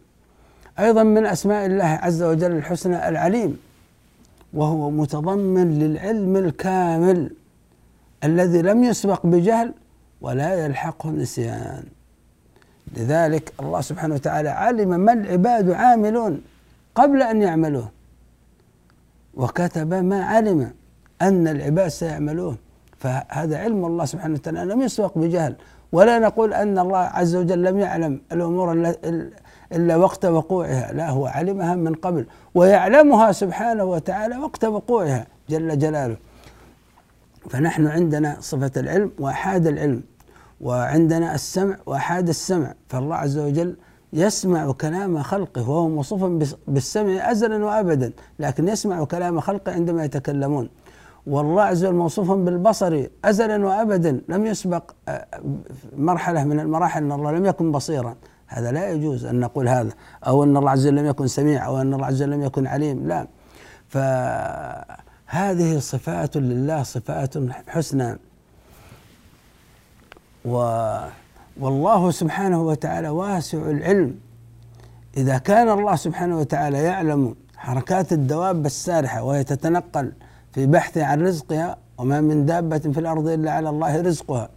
أيضا 0.79 1.03
من 1.03 1.25
أسماء 1.25 1.65
الله 1.65 1.85
عز 1.85 2.23
وجل 2.23 2.51
الحسنى 2.51 3.09
العليم 3.09 3.57
وهو 4.53 4.89
متضمن 4.89 5.79
للعلم 5.79 6.35
الكامل 6.35 7.35
الذي 8.23 8.61
لم 8.61 8.83
يسبق 8.83 9.25
بجهل 9.25 9.73
ولا 10.21 10.65
يلحقه 10.65 11.09
نسيان. 11.09 11.83
لذلك 12.97 13.53
الله 13.59 13.81
سبحانه 13.81 14.15
وتعالى 14.15 14.49
علم 14.49 14.89
ما 14.89 15.13
العباد 15.13 15.71
عاملون 15.71 16.41
قبل 16.95 17.21
أن 17.21 17.41
يعملوه. 17.41 17.89
وكتب 19.33 19.93
ما 19.93 20.25
علم 20.25 20.71
أن 21.21 21.47
العباد 21.47 21.87
سيعملوه. 21.87 22.57
فهذا 22.99 23.57
علم 23.57 23.85
الله 23.85 24.05
سبحانه 24.05 24.33
وتعالى. 24.33 24.73
لم 24.73 24.81
يسبق 24.81 25.17
بجهل. 25.17 25.55
ولا 25.91 26.19
نقول 26.19 26.53
أن 26.53 26.79
الله 26.79 26.97
عز 26.97 27.35
وجل 27.35 27.63
لم 27.63 27.79
يعلم 27.79 28.21
الأمور 28.31 28.93
إلا 29.73 29.95
وقت 29.95 30.25
وقوعها. 30.25 30.93
لا 30.93 31.09
هو 31.09 31.25
علمها 31.25 31.75
من 31.75 31.93
قبل. 31.95 32.25
ويعلمها 32.55 33.31
سبحانه 33.31 33.83
وتعالى 33.83 34.37
وقت 34.37 34.65
وقوعها 34.65 35.27
جل 35.49 35.79
جلاله. 35.79 36.17
فنحن 37.49 37.87
عندنا 37.87 38.37
صفة 38.39 38.71
العلم 38.77 39.11
وأحاد 39.19 39.67
العلم. 39.67 40.03
وعندنا 40.63 41.35
السمع 41.35 41.77
وأحاد 41.85 42.29
السمع 42.29 42.73
فالله 42.87 43.15
عز 43.15 43.37
وجل 43.37 43.75
يسمع 44.13 44.71
كلام 44.71 45.21
خلقه 45.21 45.69
وهو 45.69 45.89
موصوف 45.89 46.23
بالسمع 46.67 47.31
أزلا 47.31 47.65
وأبدا 47.65 48.11
لكن 48.39 48.67
يسمع 48.67 49.03
كلام 49.03 49.39
خلقه 49.39 49.71
عندما 49.71 50.05
يتكلمون. 50.05 50.69
والله 51.27 51.61
عز 51.61 51.85
وجل 51.85 51.95
موصوف 51.95 52.31
بالبصر 52.31 53.07
أزلا 53.25 53.65
وأبدا 53.65 54.21
لم 54.29 54.45
يسبق 54.45 54.91
آه، 55.07 55.25
مرحلة 55.97 56.43
من 56.43 56.59
المراحل 56.59 57.03
أن 57.03 57.11
الله 57.11 57.31
لم 57.31 57.45
يكن 57.45 57.71
بصيرا. 57.71 58.15
هذا 58.47 58.71
لا 58.71 58.89
يجوز 58.89 59.25
أن 59.25 59.39
نقول 59.39 59.67
هذا 59.67 59.91
أو 60.27 60.43
أن 60.43 60.57
الله 60.57 60.71
عز 60.71 60.87
وجل 60.87 60.95
لم 60.95 61.05
يكن 61.05 61.27
سميع 61.27 61.65
أو 61.65 61.81
أن 61.81 61.93
الله 61.93 62.05
عز 62.05 62.21
وجل 62.21 62.31
لم 62.31 62.43
يكن 62.43 62.67
عليم 62.67 63.07
لا. 63.07 63.27
فهذه 63.87 65.79
صفات 65.79 66.37
لله 66.37 66.83
صفات 66.83 67.33
حسنى. 67.67 68.19
و 70.45 70.55
والله 71.59 72.11
سبحانه 72.11 72.61
وتعالى 72.61 73.09
واسع 73.09 73.57
العلم. 73.57 74.15
إذا 75.17 75.37
كان 75.37 75.69
الله 75.69 75.95
سبحانه 75.95 76.37
وتعالى 76.37 76.77
يعلم 76.77 77.35
حركات 77.57 78.13
الدواب 78.13 78.65
السارحة 78.65 79.23
وهي 79.23 79.43
تتنقل 79.43 80.11
في 80.51 80.65
بحث 80.65 80.97
عن 80.97 81.21
رزقها 81.21 81.77
وما 81.97 82.21
من 82.21 82.45
دابة 82.45 82.77
في 82.77 82.99
الأرض 82.99 83.27
إلا 83.27 83.51
على 83.51 83.69
الله 83.69 84.01
رزقها 84.01 84.49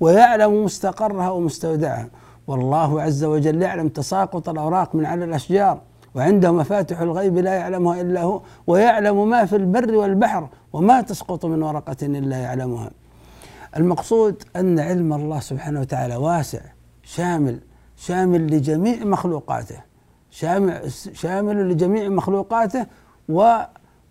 ويعلم 0.00 0.64
مستقرها 0.64 1.30
ومستودعها. 1.30 2.08
والله 2.46 3.02
عز 3.02 3.24
وجل 3.24 3.62
يعلم 3.62 3.88
تساقط 3.88 4.48
الأوراق 4.48 4.94
من 4.94 5.06
على 5.06 5.24
الأشجار 5.24 5.80
وعنده 6.14 6.52
مفاتح 6.52 7.00
الغيب 7.00 7.38
لا 7.38 7.54
يعلمها 7.54 8.00
إلا 8.00 8.22
هو 8.22 8.40
ويعلم 8.66 9.28
ما 9.30 9.44
في 9.44 9.56
البر 9.56 9.94
والبحر 9.94 10.48
وما 10.72 11.00
تسقط 11.00 11.44
من 11.44 11.62
ورقة 11.62 11.96
إلا 12.02 12.36
يعلمها. 12.36 12.90
المقصود 13.76 14.42
أن 14.56 14.78
علم 14.78 15.12
الله 15.12 15.40
سبحانه 15.40 15.80
وتعالى 15.80 16.16
واسع 16.16 16.60
شامل 17.02 17.58
شامل 17.96 18.46
لجميع 18.46 19.04
مخلوقاته 19.04 19.80
شامل 20.30 20.92
شامل 21.12 21.68
لجميع 21.68 22.08
مخلوقاته 22.08 22.86
و 23.28 23.60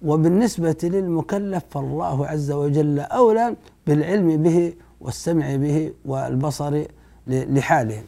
وبالنسبة 0.04 0.76
للمكلف 0.84 1.64
فالله 1.70 2.28
عز 2.28 2.52
وجل 2.52 3.00
أولى 3.00 3.56
بالعلم 3.88 4.44
به 4.44 4.74
والسمع 5.02 5.56
به 5.56 5.94
والبصر 6.06 6.84
لحاله. 7.28 8.04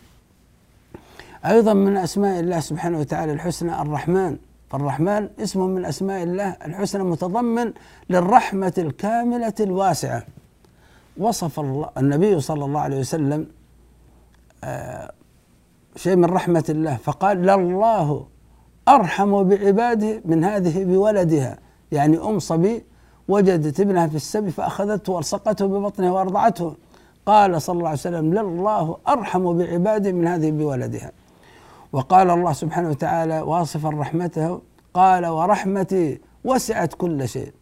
أيضا 1.46 1.74
من 1.74 1.98
أسماء 1.98 2.40
الله 2.40 2.60
سبحانه 2.60 3.00
وتعالى 3.00 3.34
الحسنى 3.34 3.82
الرحمن 3.82 4.38
فالرحمن 4.70 5.30
اسم 5.40 5.66
من 5.66 5.86
أسماء 5.86 6.24
الله 6.24 6.58
الحسنى 6.66 7.04
متضمن 7.04 7.74
للرحمة 8.10 8.74
الكاملة 8.78 9.54
الواسعة. 9.60 10.24
وصف 11.18 11.60
الله 11.60 11.90
النبي 11.98 12.40
صلى 12.40 12.66
الله 12.66 12.80
عليه 12.80 13.00
وسلم 13.00 13.48
آه 14.64 15.12
شيء 15.96 16.16
من 16.16 16.26
رحمة 16.26 16.66
الله 16.70 16.96
فقال 16.96 17.38
لله 17.38 18.28
أرحم 18.88 19.44
بعباده 19.44 20.22
من 20.26 20.44
هذه 20.44 20.84
بولدها. 20.84 21.58
يعني 21.92 22.18
أم 22.18 22.40
صبي 22.40 22.86
وجدت 23.28 23.80
ابنها 23.80 24.08
في 24.08 24.16
السبي 24.16 24.52
فأخذته 24.52 25.14
وألصقته 25.14 25.66
ببطنها 25.66 26.12
وأرضعته. 26.12 26.76
قال 27.26 27.62
صلى 27.62 27.78
الله 27.78 27.90
عليه 27.90 28.00
وسلم 28.00 28.34
لله 28.34 28.98
أرحم 29.08 29.58
بعباده 29.58 30.12
من 30.12 30.28
هذه 30.28 30.52
بولدها. 30.52 31.12
وقال 31.92 32.30
الله 32.30 32.54
سبحانه 32.54 32.90
وتعالى 32.90 33.42
واصفا 33.42 33.90
رحمته. 33.90 34.62
قال 34.94 35.26
ورحمتي 35.26 36.22
وسعت 36.44 36.94
كل 36.94 37.28
شيء. 37.28 37.54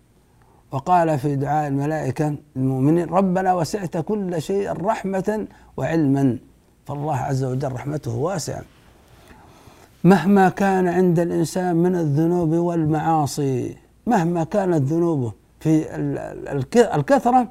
وقال 0.73 1.19
في 1.19 1.35
دعاء 1.35 1.67
الملائكة 1.67 2.35
المؤمنين 2.55 3.07
ربنا 3.09 3.53
وسعت 3.53 3.97
كل 3.97 4.41
شيء 4.41 4.71
رحمة 4.71 5.47
وعلما. 5.77 6.37
فالله 6.85 7.15
عز 7.15 7.43
وجل 7.43 7.71
رحمته 7.71 8.15
واسعة. 8.15 8.61
مهما 10.03 10.49
كان 10.49 10.87
عند 10.87 11.19
الإنسان 11.19 11.75
من 11.75 11.95
الذنوب 11.95 12.51
والمعاصي 12.53 13.77
مهما 14.07 14.43
كانت 14.43 14.81
ذنوبه 14.81 15.31
في 15.59 15.95
الكثرة 16.95 17.47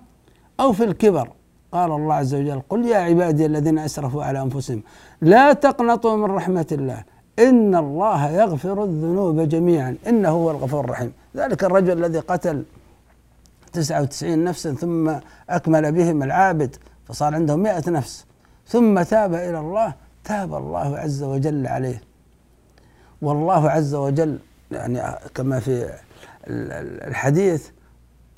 أو 0.60 0.72
في 0.72 0.84
الكبر 0.84 1.28
قال 1.72 1.90
الله 1.92 2.14
عز 2.14 2.34
وجل 2.34 2.62
قل 2.68 2.84
يا 2.84 2.96
عبادي 2.96 3.46
الذين 3.46 3.78
أسرفوا 3.78 4.24
على 4.24 4.42
أنفسهم 4.42 4.82
لا 5.20 5.52
تقنطوا 5.52 6.16
من 6.16 6.24
رحمة 6.24 6.66
الله 6.72 7.04
إن 7.38 7.74
الله 7.74 8.30
يغفر 8.30 8.84
الذنوب 8.84 9.40
جميعا 9.40 9.96
إنه 10.08 10.28
هو 10.28 10.50
الغفور 10.50 10.84
الرحيم. 10.84 11.12
ذلك 11.36 11.64
الرجل 11.64 12.04
الذي 12.04 12.18
قتل 12.18 12.64
تسعة 13.72 14.02
وتسعين 14.02 14.44
نفسا 14.44 14.74
ثم 14.74 15.12
أكمل 15.50 15.92
بهم 15.92 16.22
العابد 16.22 16.76
فصار 17.04 17.34
عنده 17.34 17.56
مئة 17.56 17.90
نفس. 17.90 18.26
ثم 18.66 19.02
تاب 19.02 19.34
إلى 19.34 19.58
الله 19.58 19.94
تاب 20.24 20.54
الله 20.54 20.98
عز 20.98 21.22
وجل 21.22 21.66
عليه. 21.66 22.02
والله 23.22 23.70
عز 23.70 23.94
وجل 23.94 24.38
يعني 24.70 25.02
كما 25.34 25.60
في 25.60 25.90
الحديث 27.08 27.68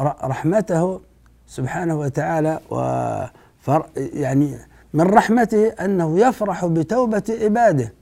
رحمته 0.01 1.01
سبحانه 1.47 1.99
وتعالى 1.99 2.61
وفر 2.71 3.87
يعني 3.97 4.59
من 4.95 5.07
رحمته 5.07 5.69
أنه 5.69 6.19
يفرح 6.19 6.67
بتوبة 6.67 7.23
عباده. 7.43 7.93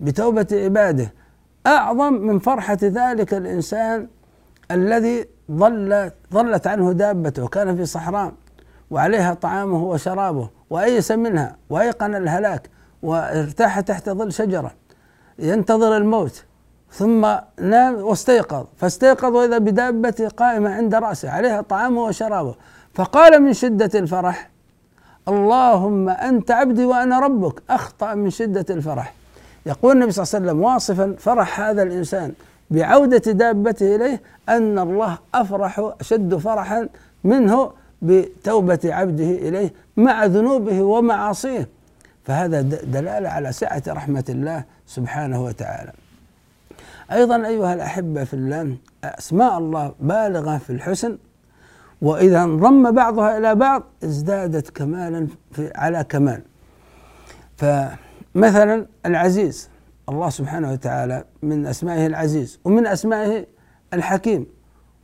بتوبة 0.00 0.46
عباده. 0.52 1.12
أعظم 1.66 2.12
من 2.12 2.38
فرحة 2.38 2.78
ذلك 2.82 3.34
الإنسان 3.34 4.08
الذي 4.70 5.28
ظل 5.52 6.10
ظلت 6.32 6.66
عنه 6.66 6.92
دابته 6.92 7.44
وكان 7.44 7.76
في 7.76 7.86
صحراء 7.86 8.32
وعليها 8.90 9.34
طعامه 9.34 9.84
وشرابه 9.84 10.48
وايس 10.70 11.10
منها 11.10 11.56
وايقن 11.70 12.14
الهلاك 12.14 12.70
وارتاح 13.02 13.80
تحت 13.80 14.10
ظل 14.10 14.32
شجرة 14.32 14.72
ينتظر 15.38 15.96
الموت 15.96 16.44
ثم 16.94 17.26
نام 17.60 17.94
واستيقظ 17.94 18.66
فاستيقظ 18.76 19.36
واذا 19.36 19.58
بدابته 19.58 20.28
قائمة 20.28 20.70
عند 20.70 20.94
رأسه 20.94 21.30
عليها 21.30 21.60
طعامه 21.60 22.04
وشرابه. 22.04 22.54
فقال 22.94 23.42
من 23.42 23.52
شدة 23.52 23.90
الفرح 24.00 24.50
اللهم 25.28 26.08
أنت 26.08 26.50
عبدي 26.50 26.84
وأنا 26.84 27.20
ربك. 27.20 27.62
أخطأ 27.70 28.14
من 28.14 28.30
شدة 28.30 28.66
الفرح. 28.70 29.14
يقول 29.66 29.96
النبي 29.96 30.10
صلى 30.10 30.22
الله 30.22 30.34
عليه 30.34 30.44
وسلم 30.44 30.64
واصفا 30.64 31.14
فرح 31.18 31.60
هذا 31.60 31.82
الإنسان. 31.82 32.32
بعودة 32.74 33.32
دابته 33.32 33.96
إليه 33.96 34.22
أن 34.48 34.78
الله 34.78 35.18
أفرح 35.34 35.92
أشد 36.00 36.34
فرحا 36.34 36.88
منه 37.24 37.72
بتوبة 38.02 38.80
عبده 38.84 39.24
إليه 39.24 39.72
مع 39.96 40.24
ذنوبه 40.24 40.82
ومعاصيه. 40.82 41.68
فهذا 42.24 42.60
دلالة 42.62 43.28
على 43.28 43.52
سعة 43.52 43.82
رحمة 43.88 44.24
الله 44.28 44.64
سبحانه 44.86 45.44
وتعالى. 45.44 45.92
أيضا 47.12 47.46
أيها 47.46 47.74
الأحبة 47.74 48.24
في 48.24 48.34
الله 48.34 48.76
أسماء 49.04 49.58
الله 49.58 49.92
بالغة 50.00 50.58
في 50.58 50.70
الحسن 50.70 51.18
وإذا 52.02 52.42
انضم 52.44 52.90
بعضها 52.90 53.38
إلى 53.38 53.54
بعض 53.54 53.82
ازدادت 54.04 54.70
كمالا 54.70 55.26
في 55.52 55.72
على 55.74 56.04
كمال. 56.04 56.42
فمثلا 57.56 58.86
العزيز 59.06 59.68
الله 60.08 60.30
سبحانه 60.30 60.72
وتعالى 60.72 61.24
من 61.42 61.66
أسمائه 61.66 62.06
العزيز 62.06 62.60
ومن 62.64 62.86
أسمائه 62.86 63.46
الحكيم. 63.92 64.46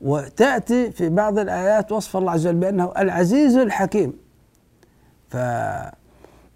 وتأتي 0.01 0.91
في 0.91 1.09
بعض 1.09 1.39
الآيات 1.39 1.93
وصف 1.93 2.17
الله 2.17 2.33
عز 2.33 2.47
وجل 2.47 2.57
بأنه 2.57 2.93
العزيز 2.99 3.57
الحكيم. 3.57 4.13
ف 5.29 5.37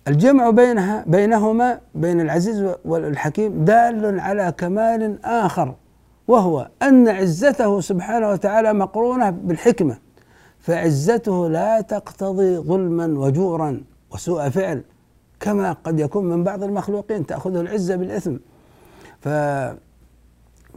الجمع 0.08 0.50
بينها 0.50 1.04
بينهما 1.06 1.80
بين 1.94 2.20
العزيز 2.20 2.74
والحكيم 2.84 3.64
دال 3.64 4.20
على 4.20 4.52
كمال 4.58 5.24
آخر 5.24 5.74
وهو 6.28 6.70
أن 6.82 7.08
عزته 7.08 7.80
سبحانه 7.80 8.30
وتعالى 8.30 8.72
مقرونة 8.72 9.30
بالحكمة 9.30 9.98
فعزته 10.60 11.48
لا 11.48 11.80
تقتضي 11.80 12.56
ظلما 12.56 13.06
وجورا 13.06 13.84
وسوء 14.10 14.48
فعل. 14.48 14.82
كما 15.44 15.72
قد 15.72 16.00
يكون 16.00 16.24
من 16.24 16.44
بعض 16.44 16.62
المخلوقين 16.62 17.26
تأخذه 17.26 17.60
العزة 17.60 17.96
بالإثم. 17.96 18.36
ف 19.20 19.28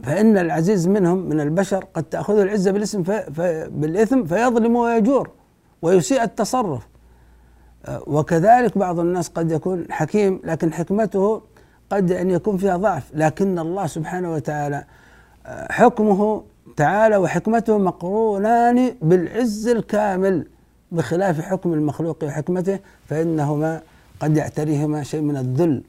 فإن 0.02 0.38
العزيز 0.38 0.88
منهم 0.88 1.18
من 1.18 1.40
البشر 1.40 1.84
قد 1.94 2.02
تأخذه 2.02 2.42
العزة 2.42 2.70
بالإثم 2.70 3.02
في 3.02 3.68
بالإثم 3.72 4.24
فيظلم 4.24 4.76
ويجور 4.76 5.30
ويسيء 5.82 6.22
التصرف. 6.22 6.88
وكذلك 8.06 8.78
بعض 8.78 8.98
الناس 8.98 9.28
قد 9.28 9.50
يكون 9.50 9.86
حكيم 9.90 10.40
لكن 10.44 10.72
حكمته 10.72 11.42
قد 11.90 12.12
أن 12.12 12.30
يكون 12.30 12.56
فيها 12.56 12.76
ضعف. 12.76 13.10
لكن 13.14 13.58
الله 13.58 13.86
سبحانه 13.86 14.32
وتعالى 14.32 14.84
آه، 15.46 15.72
حكمه 15.72 16.42
تعالى 16.76 17.16
وحكمته 17.16 17.78
مقرونان 17.78 18.94
بالعز 19.02 19.68
الكامل 19.68 20.46
بخلاف 20.92 21.40
حكم 21.40 21.72
المخلوق 21.72 22.24
وحكمته 22.24 22.78
فإنهما 23.06 23.80
قد 24.20 24.36
يعتريهما 24.36 25.02
شيء 25.02 25.20
من 25.20 25.36
الذل. 25.36 25.82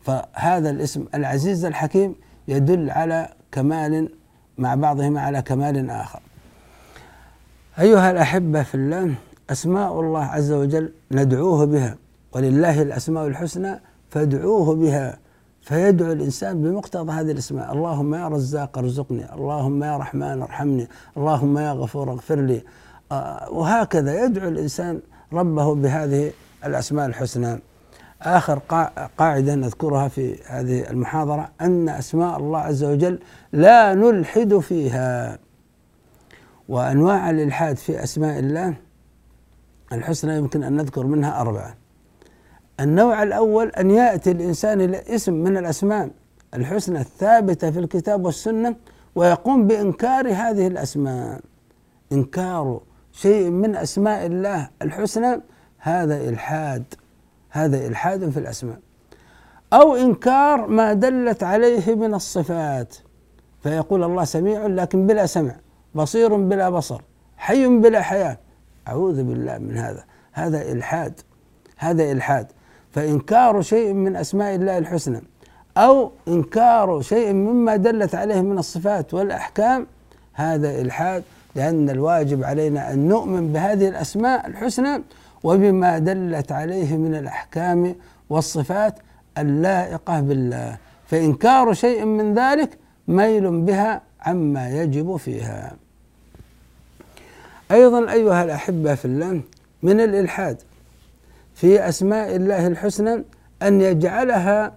فهذا 0.00 0.70
الاسم 0.70 1.04
العزيز 1.14 1.64
الحكيم 1.64 2.14
يدل 2.48 2.90
على 2.90 3.28
كمال 3.52 4.08
مع 4.58 4.74
بعضهما 4.74 5.20
على 5.20 5.42
كمال 5.42 5.90
آخر. 5.90 6.20
أيها 7.78 8.10
الأحبة 8.10 8.62
في 8.62 8.74
الله 8.74 9.14
أسماء 9.50 10.00
الله 10.00 10.24
عز 10.24 10.52
وجل 10.52 10.92
ندعوه 11.12 11.64
بها 11.64 11.96
ولله 12.32 12.82
الأسماء 12.82 13.26
الحسنى 13.26 13.80
فادعوه 14.10 14.74
بها. 14.74 15.18
فيدعو 15.60 16.12
الإنسان 16.12 16.62
بمقتضى 16.62 17.12
هذه 17.12 17.30
الأسماء. 17.30 17.72
اللهم 17.72 18.14
يا 18.14 18.28
رزاق 18.28 18.78
ارزقني 18.78 19.34
اللهم 19.34 19.84
يا 19.84 19.96
رحمن 19.96 20.42
ارحمني 20.42 20.88
اللهم 21.16 21.58
يا 21.58 21.72
غفور 21.72 22.12
اغفر 22.12 22.40
لي. 22.40 22.62
آه، 23.12 23.50
وهكذا 23.50 24.24
يدعو 24.24 24.48
الإنسان 24.48 25.00
ربه 25.32 25.74
بهذه 25.74 26.32
الأسماء 26.66 27.06
الحسنى. 27.06 27.58
آخر 28.22 28.58
قاعدة 29.18 29.54
نذكرها 29.54 30.08
في 30.08 30.38
هذه 30.46 30.90
المحاضرة 30.90 31.50
أن 31.60 31.88
أسماء 31.88 32.36
الله 32.36 32.58
عز 32.58 32.84
وجل 32.84 33.18
لا 33.52 33.94
نلحد 33.94 34.58
فيها. 34.58 35.38
وأنواع 36.68 37.30
الإلحاد 37.30 37.76
في 37.76 38.02
أسماء 38.02 38.38
الله 38.38 38.74
الحسنى 39.92 40.36
يمكن 40.36 40.62
أن 40.62 40.76
نذكر 40.76 41.06
منها 41.06 41.40
أربعة. 41.40 41.74
النوع 42.80 43.22
الأول 43.22 43.68
أن 43.68 43.90
يأتي 43.90 44.30
الإنسان 44.30 44.80
إلى 44.80 45.02
اسم 45.14 45.32
من 45.32 45.56
الأسماء 45.56 46.10
الحسنى 46.54 47.00
الثابتة 47.00 47.70
في 47.70 47.78
الكتاب 47.78 48.24
والسنة 48.24 48.76
ويقوم 49.14 49.66
بإنكار 49.66 50.28
هذه 50.28 50.66
الأسماء. 50.66 51.40
إنكار 52.12 52.80
شيء 53.12 53.50
من 53.50 53.76
أسماء 53.76 54.26
الله 54.26 54.68
الحسنى 54.82 55.40
هذا 55.84 56.28
إلحاد 56.28 56.84
هذا 57.50 57.86
إلحاد 57.86 58.30
في 58.30 58.38
الأسماء. 58.38 58.78
أو 59.72 59.96
إنكار 59.96 60.66
ما 60.66 60.92
دلت 60.92 61.42
عليه 61.42 61.94
من 61.94 62.14
الصفات. 62.14 62.96
فيقول 63.62 64.04
الله 64.04 64.24
سميع 64.24 64.66
لكن 64.66 65.06
بلا 65.06 65.26
سمع 65.26 65.56
بصير 65.94 66.36
بلا 66.36 66.70
بصر 66.70 67.00
حي 67.36 67.66
بلا 67.66 68.02
حياة. 68.02 68.38
أعوذ 68.88 69.22
بالله 69.22 69.58
من 69.58 69.76
هذا. 69.78 70.04
هذا 70.32 70.72
إلحاد 70.72 71.20
هذا 71.76 72.12
إلحاد. 72.12 72.46
فإنكار 72.92 73.62
شيء 73.62 73.92
من 73.92 74.16
أسماء 74.16 74.54
الله 74.54 74.78
الحسنى 74.78 75.22
أو 75.76 76.12
إنكار 76.28 77.00
شيء 77.00 77.32
مما 77.32 77.76
دلت 77.76 78.14
عليه 78.14 78.40
من 78.40 78.58
الصفات 78.58 79.14
والأحكام 79.14 79.86
هذا 80.32 80.80
إلحاد 80.80 81.22
لأن 81.54 81.90
الواجب 81.90 82.44
علينا 82.44 82.92
أن 82.92 83.08
نؤمن 83.08 83.52
بهذه 83.52 83.88
الأسماء 83.88 84.46
الحسنى 84.46 85.02
وبما 85.44 85.98
دلت 85.98 86.52
عليه 86.52 86.96
من 86.96 87.14
الأحكام 87.14 87.94
والصفات 88.30 88.94
اللائقة 89.38 90.20
بالله. 90.20 90.76
فإنكار 91.06 91.72
شيء 91.72 92.04
من 92.04 92.34
ذلك 92.34 92.78
ميل 93.08 93.60
بها 93.60 94.02
عما 94.20 94.70
يجب 94.82 95.16
فيها. 95.16 95.76
أيضا 97.70 98.12
أيها 98.12 98.44
الأحبة 98.44 98.94
في 98.94 99.04
الله 99.04 99.40
من 99.82 100.00
الإلحاد 100.00 100.62
في 101.54 101.88
أسماء 101.88 102.36
الله 102.36 102.66
الحسنى 102.66 103.24
أن 103.62 103.80
يجعلها 103.80 104.72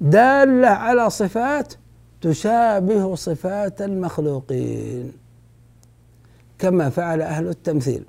دالة 0.00 0.68
على 0.68 1.10
صفات 1.10 1.74
تشابه 2.20 3.14
صفات 3.14 3.82
المخلوقين 3.82 5.12
كما 6.58 6.90
فعل 6.90 7.22
أهل 7.22 7.48
التمثيل. 7.48 8.04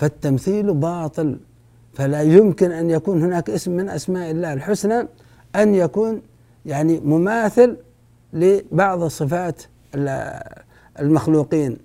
فالتمثيل 0.00 0.74
باطل 0.74 1.38
فلا 1.94 2.22
يمكن 2.22 2.72
أن 2.72 2.90
يكون 2.90 3.22
هناك 3.22 3.50
اسم 3.50 3.72
من 3.72 3.88
أسماء 3.88 4.30
الله 4.30 4.52
الحسنى 4.52 5.08
أن 5.56 5.74
يكون 5.74 6.22
يعني 6.66 7.00
مماثل 7.00 7.76
لبعض 8.32 9.04
صفات 9.04 9.62
المخلوقين 11.00 11.78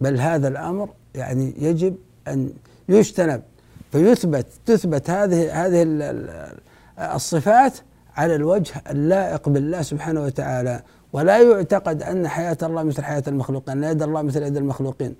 بل 0.00 0.20
هذا 0.20 0.48
الأمر 0.48 0.88
يعني 1.14 1.54
يجب 1.58 1.96
أن 2.28 2.50
يجتنب 2.88 3.42
فيثبت 3.92 4.46
تثبت 4.66 5.10
هذه 5.10 5.66
هذه 5.66 5.86
الصفات 6.98 7.72
على 8.16 8.34
الوجه 8.34 8.82
اللائق 8.90 9.48
بالله 9.48 9.82
سبحانه 9.82 10.22
وتعالى 10.22 10.82
ولا 11.12 11.38
يعتقد 11.38 12.02
أن 12.02 12.28
حياة 12.28 12.58
الله 12.62 12.82
مثل 12.82 13.04
حياة 13.04 13.22
المخلوقين، 13.28 13.84
ان 13.84 13.90
يد 13.90 14.02
الله 14.02 14.22
مثل 14.22 14.42
يد 14.42 14.56
المخلوقين. 14.56 15.14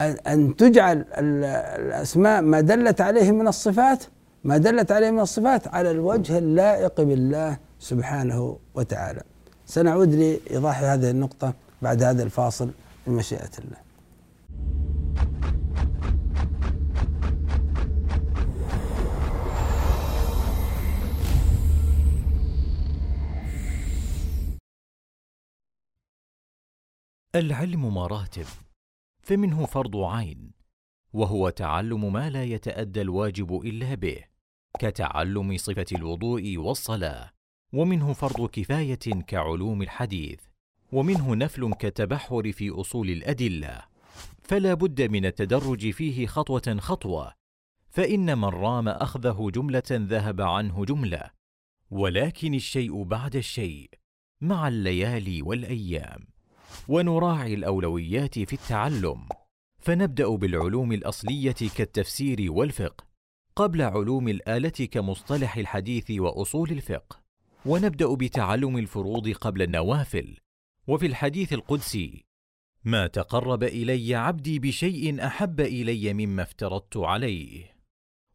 ان 0.00 0.56
تجعل 0.56 1.04
الأسماء 1.18 2.42
ما 2.42 2.60
دلت 2.60 3.00
عليه 3.00 3.30
من 3.30 3.48
الصفات 3.48 4.04
ما 4.44 4.56
دلت 4.56 4.92
عليه 4.92 5.10
من 5.10 5.20
الصفات 5.20 5.68
على 5.68 5.90
الوجه 5.90 6.38
اللائق 6.38 7.00
بالله 7.00 7.58
سبحانه 7.78 8.58
وتعالى. 8.74 9.22
سنعود 9.66 10.14
لإيضاح 10.14 10.82
هذه 10.82 11.10
النقطة 11.10 11.54
بعد 11.82 12.02
هذا 12.02 12.22
الفاصل 12.22 12.70
بمشيئه 13.06 13.50
الله. 13.58 13.86
العلم 27.34 27.94
مراتب 27.94 28.46
فمنه 29.26 29.66
فرض 29.66 29.96
عين 29.96 30.50
وهو 31.12 31.50
تعلم 31.50 32.12
ما 32.12 32.30
لا 32.30 32.44
يتأدى 32.44 33.00
الواجب 33.00 33.60
إلا 33.64 33.94
به 33.94 34.24
كتعلم 34.78 35.56
صفة 35.56 35.86
الوضوء 35.92 36.56
والصلاة 36.56 37.30
ومنه 37.72 38.12
فرض 38.12 38.50
كفاية 38.50 39.22
كعلوم 39.26 39.82
الحديث 39.82 40.40
ومنه 40.92 41.34
نفل 41.34 41.74
كالتبحر 41.74 42.52
في 42.52 42.70
أصول 42.70 43.10
الأدلة 43.10 43.82
فلا 44.42 44.74
بد 44.74 45.02
من 45.02 45.26
التدرج 45.26 45.90
فيه 45.90 46.26
خطوة 46.26 46.76
خطوة 46.78 47.32
فإن 47.88 48.38
من 48.38 48.44
رام 48.48 48.88
أخذه 48.88 49.50
جملة 49.54 49.82
ذهب 49.90 50.40
عنه 50.40 50.84
جملة 50.84 51.30
ولكن 51.90 52.54
الشيء 52.54 53.02
بعد 53.02 53.36
الشيء 53.36 53.90
مع 54.40 54.68
الليالي 54.68 55.42
والأيام. 55.42 56.35
ونراعي 56.88 57.54
الأولويات 57.54 58.38
في 58.38 58.52
التعلم. 58.52 59.28
فنبدأ 59.78 60.28
بالعلوم 60.28 60.92
الأصلية 60.92 61.70
كالتفسير 61.76 62.52
والفقه 62.52 63.04
قبل 63.56 63.82
علوم 63.82 64.28
الآلة 64.28 64.88
كمصطلح 64.90 65.56
الحديث 65.56 66.10
وأصول 66.10 66.70
الفقه. 66.70 67.20
ونبدأ 67.66 68.14
بتعلم 68.14 68.76
الفروض 68.78 69.28
قبل 69.28 69.62
النوافل. 69.62 70.36
وفي 70.86 71.06
الحديث 71.06 71.52
القدسي 71.52 72.24
ما 72.84 73.06
تقرب 73.06 73.62
إلي 73.62 74.14
عبدي 74.14 74.58
بشيء 74.58 75.26
أحب 75.26 75.60
إلي 75.60 76.14
مما 76.14 76.42
افترضت 76.42 76.96
عليه. 76.96 77.76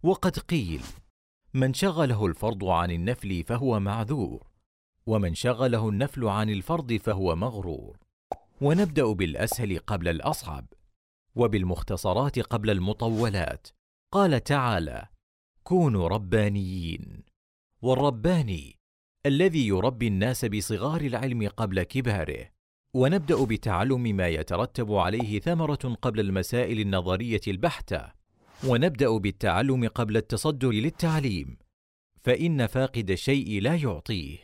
وقد 0.03 0.39
قيل 0.39 0.81
من 1.53 1.73
شغله 1.73 2.25
الفرض 2.25 2.65
عن 2.65 2.91
النفل 2.91 3.43
فهو 3.43 3.79
معذور 3.79 4.47
ومن 5.05 5.35
شغله 5.35 5.89
النفل 5.89 6.27
عن 6.27 6.49
الفرض 6.49 6.93
فهو 6.93 7.35
مغرور. 7.35 8.00
ونبدأ 8.61 9.11
بالأسهل 9.11 9.79
قبل 9.79 10.07
الأصعب 10.07 10.65
وبالمختصرات 11.35 12.39
قبل 12.39 12.69
المطولات. 12.69 13.67
قال 14.11 14.43
تعالى 14.43 15.07
كونوا 15.63 16.07
ربانيين. 16.07 17.23
والرباني 17.81 18.79
الذي 19.25 19.67
يربي 19.67 20.07
الناس 20.07 20.45
بصغار 20.45 21.01
العلم 21.01 21.47
قبل 21.47 21.83
كباره. 21.83 22.49
ونبدأ 22.93 23.43
بتعلم 23.43 24.01
ما 24.01 24.27
يترتب 24.27 24.93
عليه 24.93 25.39
ثمرة 25.39 25.97
قبل 26.01 26.19
المسائل 26.19 26.79
النظرية 26.79 27.41
البحتة. 27.47 28.11
ونبدأ 28.67 29.17
بالتعلم 29.17 29.87
قبل 29.87 30.17
التصدر 30.17 30.71
للتعليم. 30.71 31.57
فإن 32.19 32.67
فاقد 32.67 33.11
الشيء 33.11 33.61
لا 33.61 33.75
يعطيه. 33.75 34.37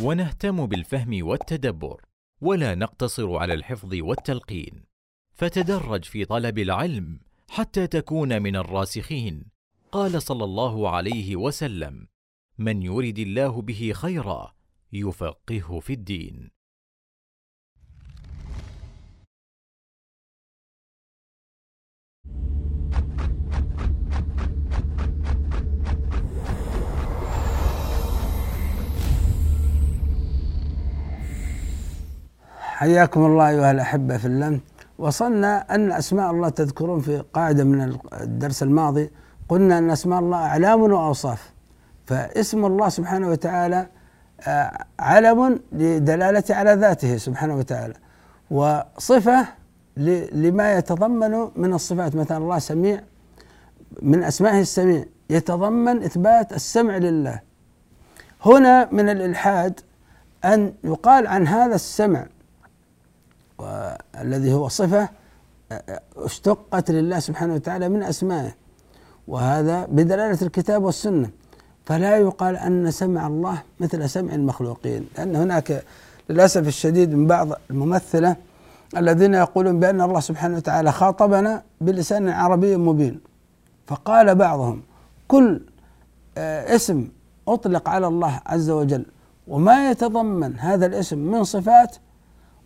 ونهتم 0.00 0.66
بالفهم 0.66 1.26
والتدبر. 1.26 2.13
ولا 2.44 2.74
نقتصر 2.74 3.36
على 3.36 3.54
الحفظ 3.54 3.94
والتلقين. 3.94 4.84
فتدرج 5.32 6.04
في 6.04 6.24
طلب 6.24 6.58
العلم 6.58 7.20
حتى 7.48 7.86
تكون 7.86 8.42
من 8.42 8.56
الراسخين. 8.56 9.44
قال 9.92 10.22
صلى 10.22 10.44
الله 10.44 10.90
عليه 10.90 11.36
وسلم 11.36 12.06
من 12.58 12.82
يرد 12.82 13.18
الله 13.18 13.62
به 13.62 13.92
خيرا 13.94 14.54
يفقهه 14.92 15.80
في 15.80 15.92
الدين. 15.92 16.53
حياكم 32.74 33.26
الله 33.26 33.48
أيها 33.48 33.70
الأحبة 33.70 34.16
في 34.16 34.26
الله 34.26 34.60
وصلنا 34.98 35.74
أن 35.74 35.92
أسماء 35.92 36.30
الله 36.30 36.48
تذكرون 36.48 37.00
في 37.00 37.22
قاعدة 37.32 37.64
من 37.64 37.96
الدرس 38.12 38.62
الماضي. 38.62 39.10
قلنا 39.48 39.78
أن 39.78 39.90
أسماء 39.90 40.18
الله 40.20 40.38
أعلام 40.38 40.82
وأوصاف. 40.82 41.52
فاسم 42.06 42.64
الله 42.64 42.88
سبحانه 42.88 43.28
وتعالى 43.28 43.86
آه، 44.46 44.84
علم 45.00 45.60
لدلالة 45.72 46.44
على 46.50 46.72
ذاته 46.74 47.16
سبحانه 47.16 47.56
وتعالى. 47.56 47.94
وصفة 48.50 49.46
لما 50.32 50.74
يتضمن 50.78 51.48
من 51.56 51.74
الصفات 51.74 52.16
مثلا 52.16 52.38
الله 52.38 52.58
سميع 52.58 53.00
من 54.02 54.22
أسمائه 54.24 54.60
السميع 54.60 55.04
يتضمن 55.30 56.02
إثبات 56.02 56.52
السمع 56.52 56.96
لله. 56.96 57.40
هنا 58.44 58.88
من 58.92 59.08
الإلحاد 59.08 59.80
أن 60.44 60.72
يقال 60.84 61.26
عن 61.26 61.46
هذا 61.46 61.74
السمع 61.74 62.26
الذي 64.20 64.52
هو 64.52 64.68
صفة 64.68 65.08
اشتقت 66.16 66.90
لله 66.90 67.18
سبحانه 67.18 67.54
وتعالى 67.54 67.88
من 67.88 68.02
أسمائه. 68.02 68.54
وهذا 69.28 69.86
بدلالة 69.86 70.38
الكتاب 70.42 70.84
والسنة. 70.84 71.30
فلا 71.84 72.16
يقال 72.16 72.56
أن 72.56 72.90
سمع 72.90 73.26
الله 73.26 73.62
مثل 73.80 74.10
سمع 74.10 74.34
المخلوقين 74.34 75.08
لأن 75.18 75.36
هناك 75.36 75.84
للأسف 76.30 76.68
الشديد 76.68 77.14
من 77.14 77.26
بعض 77.26 77.48
الممثلة 77.70 78.36
الذين 78.96 79.34
يقولون 79.34 79.80
بأن 79.80 80.00
الله 80.00 80.20
سبحانه 80.20 80.56
وتعالى 80.56 80.92
خاطبنا 80.92 81.62
بلسان 81.80 82.28
عربي 82.28 82.76
مبين. 82.76 83.20
فقال 83.86 84.34
بعضهم 84.34 84.82
كل 85.28 85.60
آه، 86.38 86.74
اسم 86.74 87.08
أطلق 87.48 87.88
على 87.88 88.06
الله 88.06 88.40
عز 88.46 88.70
وجل 88.70 89.06
وما 89.48 89.90
يتضمن 89.90 90.58
هذا 90.58 90.86
الاسم 90.86 91.18
من 91.18 91.44
صفات 91.44 91.96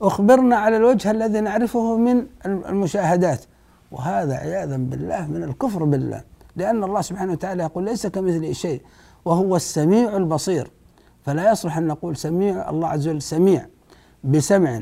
أخبرنا 0.02 0.56
على 0.56 0.76
الوجه 0.76 1.10
الذي 1.10 1.40
نعرفه 1.40 1.96
من 1.96 2.26
المشاهدات. 2.46 3.44
وهذا 3.90 4.34
عياذا 4.34 4.76
بالله 4.76 5.26
من 5.26 5.42
الكفر 5.44 5.84
بالله. 5.84 6.22
لأن 6.56 6.84
الله 6.84 7.00
سبحانه 7.00 7.32
وتعالى 7.32 7.62
يقول 7.62 7.84
ليس 7.84 8.06
كمثله 8.06 8.52
شيء 8.52 8.82
وهو 9.24 9.56
السميع 9.56 10.16
البصير. 10.16 10.70
فلا 11.26 11.52
يصلح 11.52 11.78
أن 11.78 11.86
نقول 11.86 12.16
سميع 12.16 12.70
الله 12.70 12.88
عز 12.88 13.08
وجل 13.08 13.22
سميع 13.22 13.66
بسمع 14.24 14.80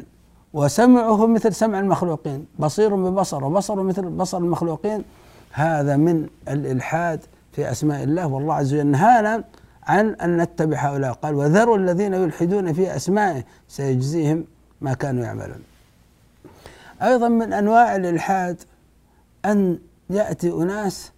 وسمعه 0.52 1.26
مثل 1.26 1.54
سمع 1.54 1.80
المخلوقين. 1.80 2.46
بصير 2.58 2.96
ببصر 2.96 3.44
وبصر 3.44 3.82
مثل 3.82 4.02
بصر 4.02 4.38
المخلوقين. 4.38 5.04
هذا 5.52 5.96
من 5.96 6.26
الإلحاد 6.48 7.20
في 7.52 7.70
أسماء 7.70 8.02
الله. 8.02 8.26
والله 8.26 8.54
عز 8.54 8.74
وجل 8.74 8.86
نهانا 8.86 9.44
عن 9.82 10.14
أن 10.14 10.36
نتبع 10.36 10.76
هؤلاء. 10.76 11.12
قال 11.12 11.34
وذروا 11.34 11.76
الذين 11.76 12.14
يلحدون 12.14 12.72
في 12.72 12.96
أسمائه. 12.96 13.44
سيجزيهم 13.68 14.44
ما 14.80 14.94
كانوا 14.94 15.24
يعملون. 15.24 15.62
أيضا 17.02 17.28
من 17.28 17.52
أنواع 17.52 17.96
الإلحاد 17.96 18.62
أن 19.44 19.78
يأتي 20.10 20.52
أناس 20.52 21.12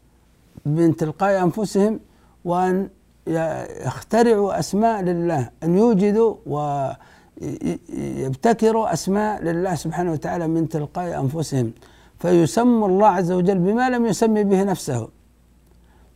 من 0.67 0.97
تلقاء 0.97 1.43
أنفسهم 1.43 2.01
وأن 2.45 2.89
يخترعوا 3.27 4.59
أسماء 4.59 5.03
لله 5.03 5.51
أن 5.63 5.79
يوجدوا 5.79 6.35
ويبتكروا 7.41 8.93
أسماء 8.93 9.43
لله 9.43 9.75
سبحانه 9.75 10.13
وتعالى 10.13 10.49
من 10.49 10.69
تلقاء 10.69 11.21
أنفسهم. 11.21 11.73
فيسموا 12.19 12.89
الله 12.89 13.09
عز 13.09 13.33
وجل 13.33 13.59
بما 13.59 13.91
لم 13.91 14.07
يسمي 14.07 14.45
به 14.45 14.63
نفسه. 14.63 15.09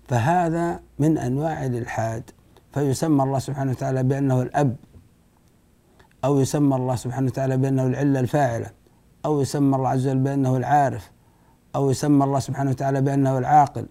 فهذا 0.08 0.80
من 0.98 1.18
أنواع 1.18 1.66
الإلحاد. 1.66 2.22
فيسمى 2.74 3.22
الله 3.22 3.38
سبحانه 3.38 3.70
وتعالى 3.70 4.02
بأنه 4.02 4.42
الأب. 4.42 4.76
أو 6.24 6.40
يسمى 6.40 6.76
الله 6.76 6.96
سبحانه 6.96 7.26
وتعالى 7.26 7.56
بأنه 7.56 7.86
العلة 7.86 8.20
الفاعلة 8.20 8.66
أو 9.24 9.40
يسمى 9.40 9.76
الله 9.76 9.88
عز 9.88 10.06
وجل 10.06 10.18
بأنه 10.18 10.56
العارف 10.56 11.10
أو 11.74 11.90
يسمى 11.90 12.24
الله 12.24 12.38
سبحانه 12.38 12.70
وتعالى 12.70 13.00
بأنه 13.00 13.38
العاقل. 13.38 13.86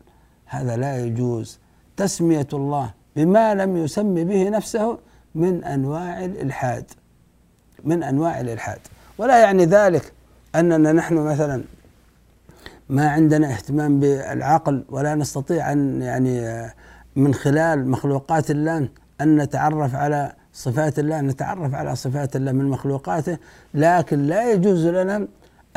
هذا 0.45 0.77
لا 0.77 1.05
يجوز. 1.05 1.59
تسمية 1.97 2.47
الله 2.53 2.93
بما 3.15 3.55
لم 3.55 3.77
يسمي 3.77 4.23
به 4.23 4.49
نفسه 4.49 4.97
من 5.35 5.63
أنواع 5.63 6.25
الإلحاد 6.25 6.85
من 7.83 8.03
أنواع 8.03 8.39
الإلحاد. 8.39 8.79
ولا 9.17 9.39
يعني 9.39 9.65
ذلك 9.65 10.13
أننا 10.55 10.91
نحن 10.91 11.15
مثلا 11.15 11.63
ما 12.89 13.09
عندنا 13.09 13.51
اهتمام 13.51 13.99
بالعقل 13.99 14.85
ولا 14.89 15.15
نستطيع 15.15 15.71
أن 15.71 16.01
يعني 16.01 16.67
من 17.15 17.33
خلال 17.33 17.87
مخلوقات 17.87 18.51
الله 18.51 18.89
أن 19.21 19.37
نتعرف 19.37 19.95
على 19.95 20.33
صفات 20.53 20.99
الله 20.99 21.21
نتعرف 21.21 21.73
على 21.73 21.95
صفات 21.95 22.35
الله 22.35 22.51
من 22.51 22.65
مخلوقاته 22.65 23.37
لكن 23.73 24.19
لا 24.27 24.51
يجوز 24.51 24.85
لنا 24.87 25.27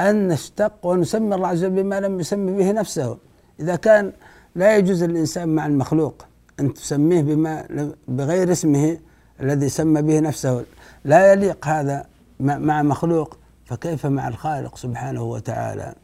أن 0.00 0.28
نشتق 0.28 0.72
ونسمي 0.82 1.34
الله 1.34 1.48
عز 1.48 1.64
وجل 1.64 1.82
بما 1.82 2.00
لم 2.00 2.20
يسمي 2.20 2.52
به 2.52 2.72
نفسه. 2.72 3.18
إذا 3.60 3.76
كان 3.76 4.12
لا 4.54 4.76
يجوز 4.76 5.04
للإنسان 5.04 5.48
مع 5.48 5.66
المخلوق 5.66 6.26
أن 6.60 6.74
تسميه 6.74 7.22
بما 7.22 7.64
بغير 8.08 8.52
اسمه 8.52 8.98
الذي 9.40 9.68
سمى 9.68 10.02
به 10.02 10.20
نفسه. 10.20 10.64
لا 11.04 11.32
يليق 11.32 11.66
هذا 11.66 12.06
مع 12.40 12.82
مخلوق 12.82 13.38
فكيف 13.64 14.06
مع 14.06 14.28
الخالق 14.28 14.76
سبحانه 14.76 15.22
وتعالى؟ 15.22 15.94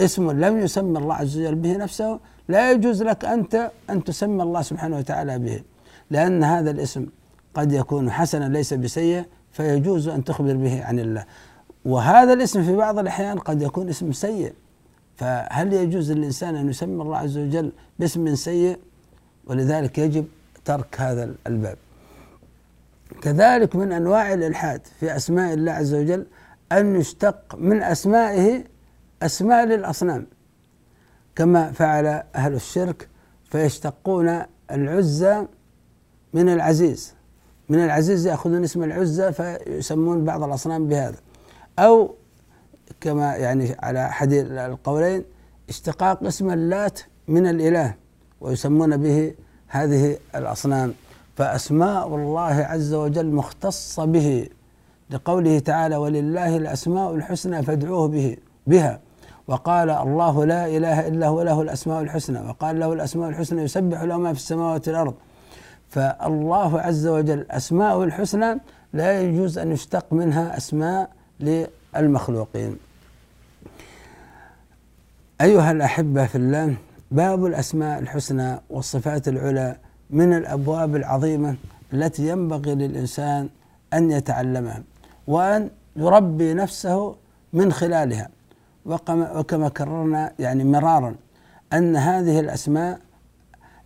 اسم 0.00 0.30
لم 0.30 0.58
يسمى 0.58 0.98
الله 0.98 1.14
عز 1.14 1.38
وجل 1.38 1.54
به 1.54 1.76
نفسه 1.76 2.20
لا 2.48 2.72
يجوز 2.72 3.02
لك 3.02 3.24
أنت 3.24 3.70
أن 3.90 4.04
تسمى 4.04 4.42
الله 4.42 4.62
سبحانه 4.62 4.98
وتعالى 4.98 5.38
به 5.38 5.62
لأن 6.10 6.44
هذا 6.44 6.70
الاسم 6.70 7.06
قد 7.54 7.72
يكون 7.72 8.10
حسنا 8.10 8.44
ليس 8.44 8.74
بسيء 8.74 9.24
فيجوز 9.52 10.08
أن 10.08 10.24
تخبر 10.24 10.56
به 10.56 10.84
عن 10.84 10.98
الله. 10.98 11.24
وهذا 11.84 12.32
الاسم 12.32 12.62
في 12.64 12.76
بعض 12.76 12.98
الأحيان 12.98 13.38
قد 13.38 13.62
يكون 13.62 13.88
اسم 13.88 14.12
سيء. 14.12 14.52
فهل 15.16 15.72
يجوز 15.72 16.12
للإنسان 16.12 16.56
أن 16.56 16.68
يسمى 16.68 17.02
الله 17.02 17.16
عز 17.16 17.38
وجل 17.38 17.72
باسم 17.98 18.34
سيء؟ 18.34 18.78
ولذلك 19.46 19.98
يجب 19.98 20.24
ترك 20.64 21.00
هذا 21.00 21.34
الباب. 21.46 21.76
كذلك 23.22 23.76
من 23.76 23.92
أنواع 23.92 24.34
الإلحاد 24.34 24.80
في 25.00 25.16
أسماء 25.16 25.54
الله 25.54 25.72
عز 25.72 25.94
وجل 25.94 26.26
أن 26.72 26.96
يشتق 26.96 27.56
من 27.58 27.82
أسمائه 27.82 28.64
أسماء 29.22 29.64
للأصنام. 29.64 30.26
كما 31.36 31.72
فعل 31.72 32.22
أهل 32.34 32.54
الشرك 32.54 33.08
فيشتقون 33.44 34.42
العزى 34.70 35.46
من 36.34 36.48
العزيز. 36.48 37.14
من 37.68 37.84
العزيز 37.84 38.26
يأخذون 38.26 38.64
اسم 38.64 38.82
العزى 38.82 39.32
فيسمون 39.32 40.24
بعض 40.24 40.42
الأصنام 40.42 40.88
بهذا. 40.88 41.16
أو 41.78 42.14
كما 43.00 43.36
يعني 43.36 43.76
على 43.82 44.06
أحد 44.06 44.32
القولين 44.32 45.24
اشتقاق 45.68 46.24
اسم 46.24 46.50
اللات 46.50 47.00
من 47.28 47.46
الإله 47.46 47.94
ويسمون 48.40 48.96
به 48.96 49.34
هذه 49.68 50.16
الأصنام. 50.34 50.94
فأسماء 51.36 52.16
الله 52.16 52.54
عز 52.54 52.94
وجل 52.94 53.26
مختصة 53.26 54.04
به 54.04 54.48
لقوله 55.10 55.58
تعالى 55.58 55.96
ولله 55.96 56.56
الأسماء 56.56 57.14
الحسنى 57.14 57.62
فادعوه 57.62 58.08
به 58.08 58.36
بها. 58.66 59.00
وقال 59.48 59.90
الله 59.90 60.44
لا 60.44 60.66
إله 60.66 61.08
إلا 61.08 61.26
هو 61.26 61.42
له 61.42 61.62
الأسماء 61.62 62.02
الحسنى 62.02 62.40
وقال 62.48 62.80
له 62.80 62.92
الأسماء 62.92 63.28
الحسنى 63.28 63.62
يسبح 63.62 64.02
له 64.02 64.16
ما 64.18 64.32
في 64.32 64.38
السماوات 64.38 64.88
والأرض 64.88 65.14
فالله 65.92 66.80
عز 66.80 67.06
وجل 67.06 67.46
أسماءه 67.50 68.04
الحسنى 68.04 68.60
لا 68.92 69.20
يجوز 69.20 69.58
أن 69.58 69.72
يشتق 69.72 70.12
منها 70.12 70.56
أسماء 70.56 71.10
للمخلوقين. 71.40 72.76
أيها 75.40 75.70
الأحبة 75.70 76.26
في 76.26 76.36
الله 76.38 76.74
باب 77.10 77.46
الأسماء 77.46 77.98
الحسنى 77.98 78.60
والصفات 78.70 79.28
العلى 79.28 79.76
من 80.10 80.32
الأبواب 80.32 80.96
العظيمة 80.96 81.54
التي 81.92 82.28
ينبغي 82.28 82.74
للإنسان 82.74 83.48
أن 83.94 84.10
يتعلمها 84.10 84.82
وأن 85.26 85.70
يربي 85.96 86.54
نفسه 86.54 87.16
من 87.52 87.72
خلالها. 87.72 88.28
وكما 88.86 89.68
كررنا 89.68 90.32
يعني 90.38 90.64
مرارا 90.64 91.14
أن 91.72 91.96
هذه 91.96 92.40
الأسماء 92.40 92.98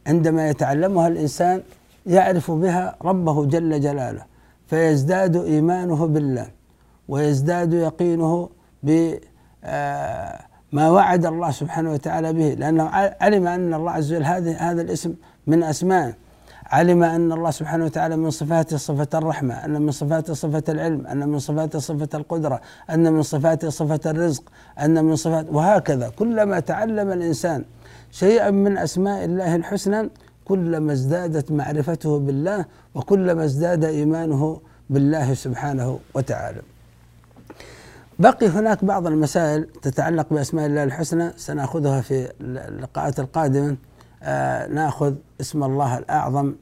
عندما 0.07 0.49
يتعلمها 0.49 1.09
الإنسان 1.09 1.63
يعرف 2.07 2.51
بها 2.51 2.97
ربه 3.03 3.47
جل 3.47 3.81
جلاله 3.81 4.23
فيزداد 4.67 5.37
إيمانه 5.37 6.07
بالله 6.07 6.47
ويزداد 7.09 7.73
يقينه 7.73 8.49
بما 8.83 9.19
آه، 9.65 10.93
وعد 10.93 11.27
الله 11.27 11.51
سبحانه 11.51 11.93
وتعالى 11.93 12.33
به. 12.33 12.55
لأنه 12.55 12.89
علم 13.21 13.47
أن 13.47 13.75
الله 13.75 13.91
عز 13.91 14.13
وجل 14.13 14.25
هذا 14.25 14.53
هذا 14.53 14.83
الاسم 14.83 15.15
من 15.47 15.63
أسمائه. 15.63 16.15
علم 16.67 17.03
أن 17.03 17.33
الله 17.33 17.51
سبحانه 17.51 17.85
وتعالى 17.85 18.17
من 18.17 18.31
صفاته 18.31 18.77
صفة 18.77 19.09
الرحمة 19.15 19.65
أن 19.65 19.83
من 19.83 19.91
صفاته 19.91 20.35
صفة 20.35 20.63
العلم 20.69 21.07
أن 21.07 21.29
من 21.29 21.39
صفاته 21.39 21.79
صفة 21.79 22.09
القدرة 22.15 22.61
أن 22.91 23.13
من 23.13 23.23
صفاته 23.23 23.69
صفة 23.71 24.01
الرزق 24.11 24.43
أن 24.81 25.05
من 25.05 25.17
صفات 25.17 25.47
وهكذا. 25.51 26.09
كلما 26.09 26.61
تعلم 26.61 27.13
الإنسان 27.13 27.65
شيئا 28.11 28.51
من 28.51 28.79
أسماء 28.79 29.25
الله 29.25 29.57
الحسنى 29.57 30.11
كلما 30.49 30.93
ازدادت 30.93 31.53
معرفته 31.53 32.19
بالله 32.19 32.65
وكلما 32.95 33.45
ازداد 33.45 33.85
إيمانه 33.85 34.61
بالله 34.91 35.35
سبحانه 35.35 35.99
وتعالى. 36.15 36.63
بقي 38.19 38.49
هناك 38.49 38.85
بعض 38.85 39.07
المسائل 39.07 39.67
تتعلق 39.83 40.27
بأسماء 40.31 40.67
الله 40.67 40.85
الحسنى 40.85 41.33
سنأخذها 41.37 42.01
في 42.01 42.33
اللقاءات 42.41 43.21
القادمة. 43.21 43.77
آه 44.23 44.67
نأخذ 44.67 45.15
اسم 45.41 45.65
الله 45.65 45.99
الأعظم 45.99 46.55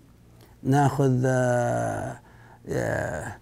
نأخذ 0.63 1.23
آه 1.27 2.17
آه 2.69 3.37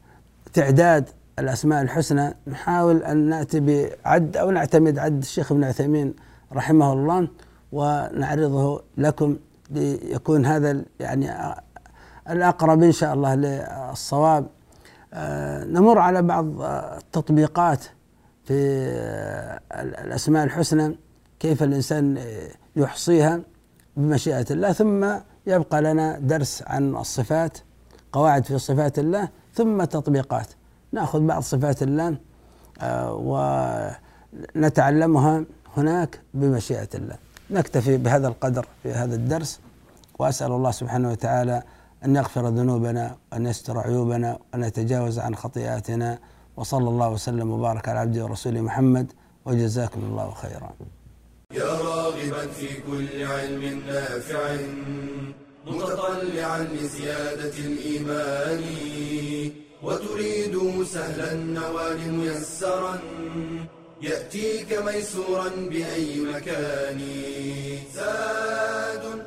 تعداد 0.52 1.08
الأسماء 1.38 1.82
الحسنى. 1.82 2.34
نحاول 2.46 3.02
أن 3.02 3.16
نأتي 3.16 3.60
بعد 4.04 4.36
أو 4.36 4.50
نعتمد 4.50 4.98
عد 4.98 5.18
الشيخ 5.22 5.52
ابن 5.52 5.64
عثيمين 5.64 6.14
رحمه 6.52 6.92
الله 6.92 7.28
ونعرضه 7.72 8.82
لكم 8.98 9.36
ليكون 9.72 10.46
هذا 10.46 10.82
يعني 11.00 11.54
الأقرب 12.30 12.82
إن 12.82 12.92
شاء 12.92 13.14
الله 13.14 13.34
للصواب. 13.34 14.46
آه، 15.14 15.64
نمر 15.64 15.98
على 15.98 16.22
بعض 16.22 16.46
التطبيقات 16.62 17.84
في 18.44 18.54
الأسماء 19.74 20.44
الحسنى 20.44 20.96
كيف 21.40 21.62
الإنسان 21.62 22.18
يحصيها 22.76 23.40
بمشيئة 23.96 24.46
الله 24.50 24.72
ثم 24.72 25.06
يبقى 25.46 25.82
لنا 25.82 26.18
درس 26.18 26.62
عن 26.66 26.96
الصفات 26.96 27.58
قواعد 28.12 28.44
في 28.44 28.58
صفات 28.58 28.98
الله 28.98 29.28
ثم 29.54 29.84
تطبيقات. 29.84 30.46
نأخذ 30.92 31.20
بعض 31.20 31.42
صفات 31.42 31.82
الله 31.82 32.16
آه، 32.80 33.14
ونتعلمها 34.54 35.44
هناك 35.76 36.20
بمشيئة 36.34 36.88
الله. 36.94 37.16
نكتفي 37.52 37.96
بهذا 37.96 38.28
القدر 38.28 38.66
في 38.82 38.92
هذا 38.92 39.14
الدرس 39.14 39.60
وأسأل 40.18 40.52
الله 40.52 40.70
سبحانه 40.70 41.10
وتعالى 41.10 41.62
أن 42.04 42.16
يغفر 42.16 42.48
ذنوبنا 42.48 43.16
وأن 43.32 43.46
يستر 43.46 43.78
عيوبنا 43.78 44.38
وأن 44.52 44.64
يتجاوز 44.64 45.18
عن 45.18 45.34
خطيئاتنا 45.34 46.18
وصلى 46.56 46.88
الله 46.88 47.08
وسلم 47.10 47.50
وبارك 47.50 47.88
على 47.88 47.98
عبده 47.98 48.24
ورسوله 48.24 48.60
محمد 48.60 49.12
وجزاكم 49.44 50.00
الله 50.00 50.34
خيرا. 50.34 50.70
يا 51.52 51.72
راغبا 51.88 52.46
في 52.46 52.68
كل 52.80 53.24
علم 53.24 53.82
نافع 53.86 54.56
متطلعا 55.66 56.58
لزيادة 56.62 57.56
الإيمان 57.58 58.62
وتريد 59.82 60.84
سهلا 60.84 61.32
النوال 61.32 62.12
ميسرا. 62.12 62.98
يأتيك 64.02 64.72
ميسورا 64.72 65.48
بأي 65.48 66.20
مكان. 66.20 67.00
زاد 67.94 69.26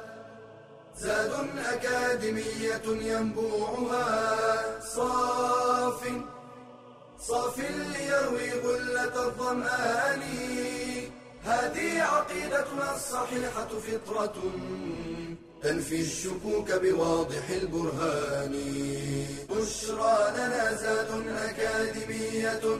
زاد 0.97 1.33
أكاديمية 1.57 2.85
ينبوعها. 2.85 4.79
صاف 4.95 6.01
صاف 7.19 7.59
ليروي 7.59 8.51
غلة 8.51 9.27
الظمآن. 9.27 10.21
هذه 11.43 12.01
عقيدتنا 12.01 12.95
الصحيحة 12.95 13.67
فطرة 13.67 14.33
تنفي 15.63 16.01
الشكوك 16.01 16.71
بواضح 16.71 17.49
البرهان. 17.49 18.55
بشرى 19.49 20.17
لنا 20.37 20.73
زاد 20.73 21.11
أكاديمية 21.27 22.79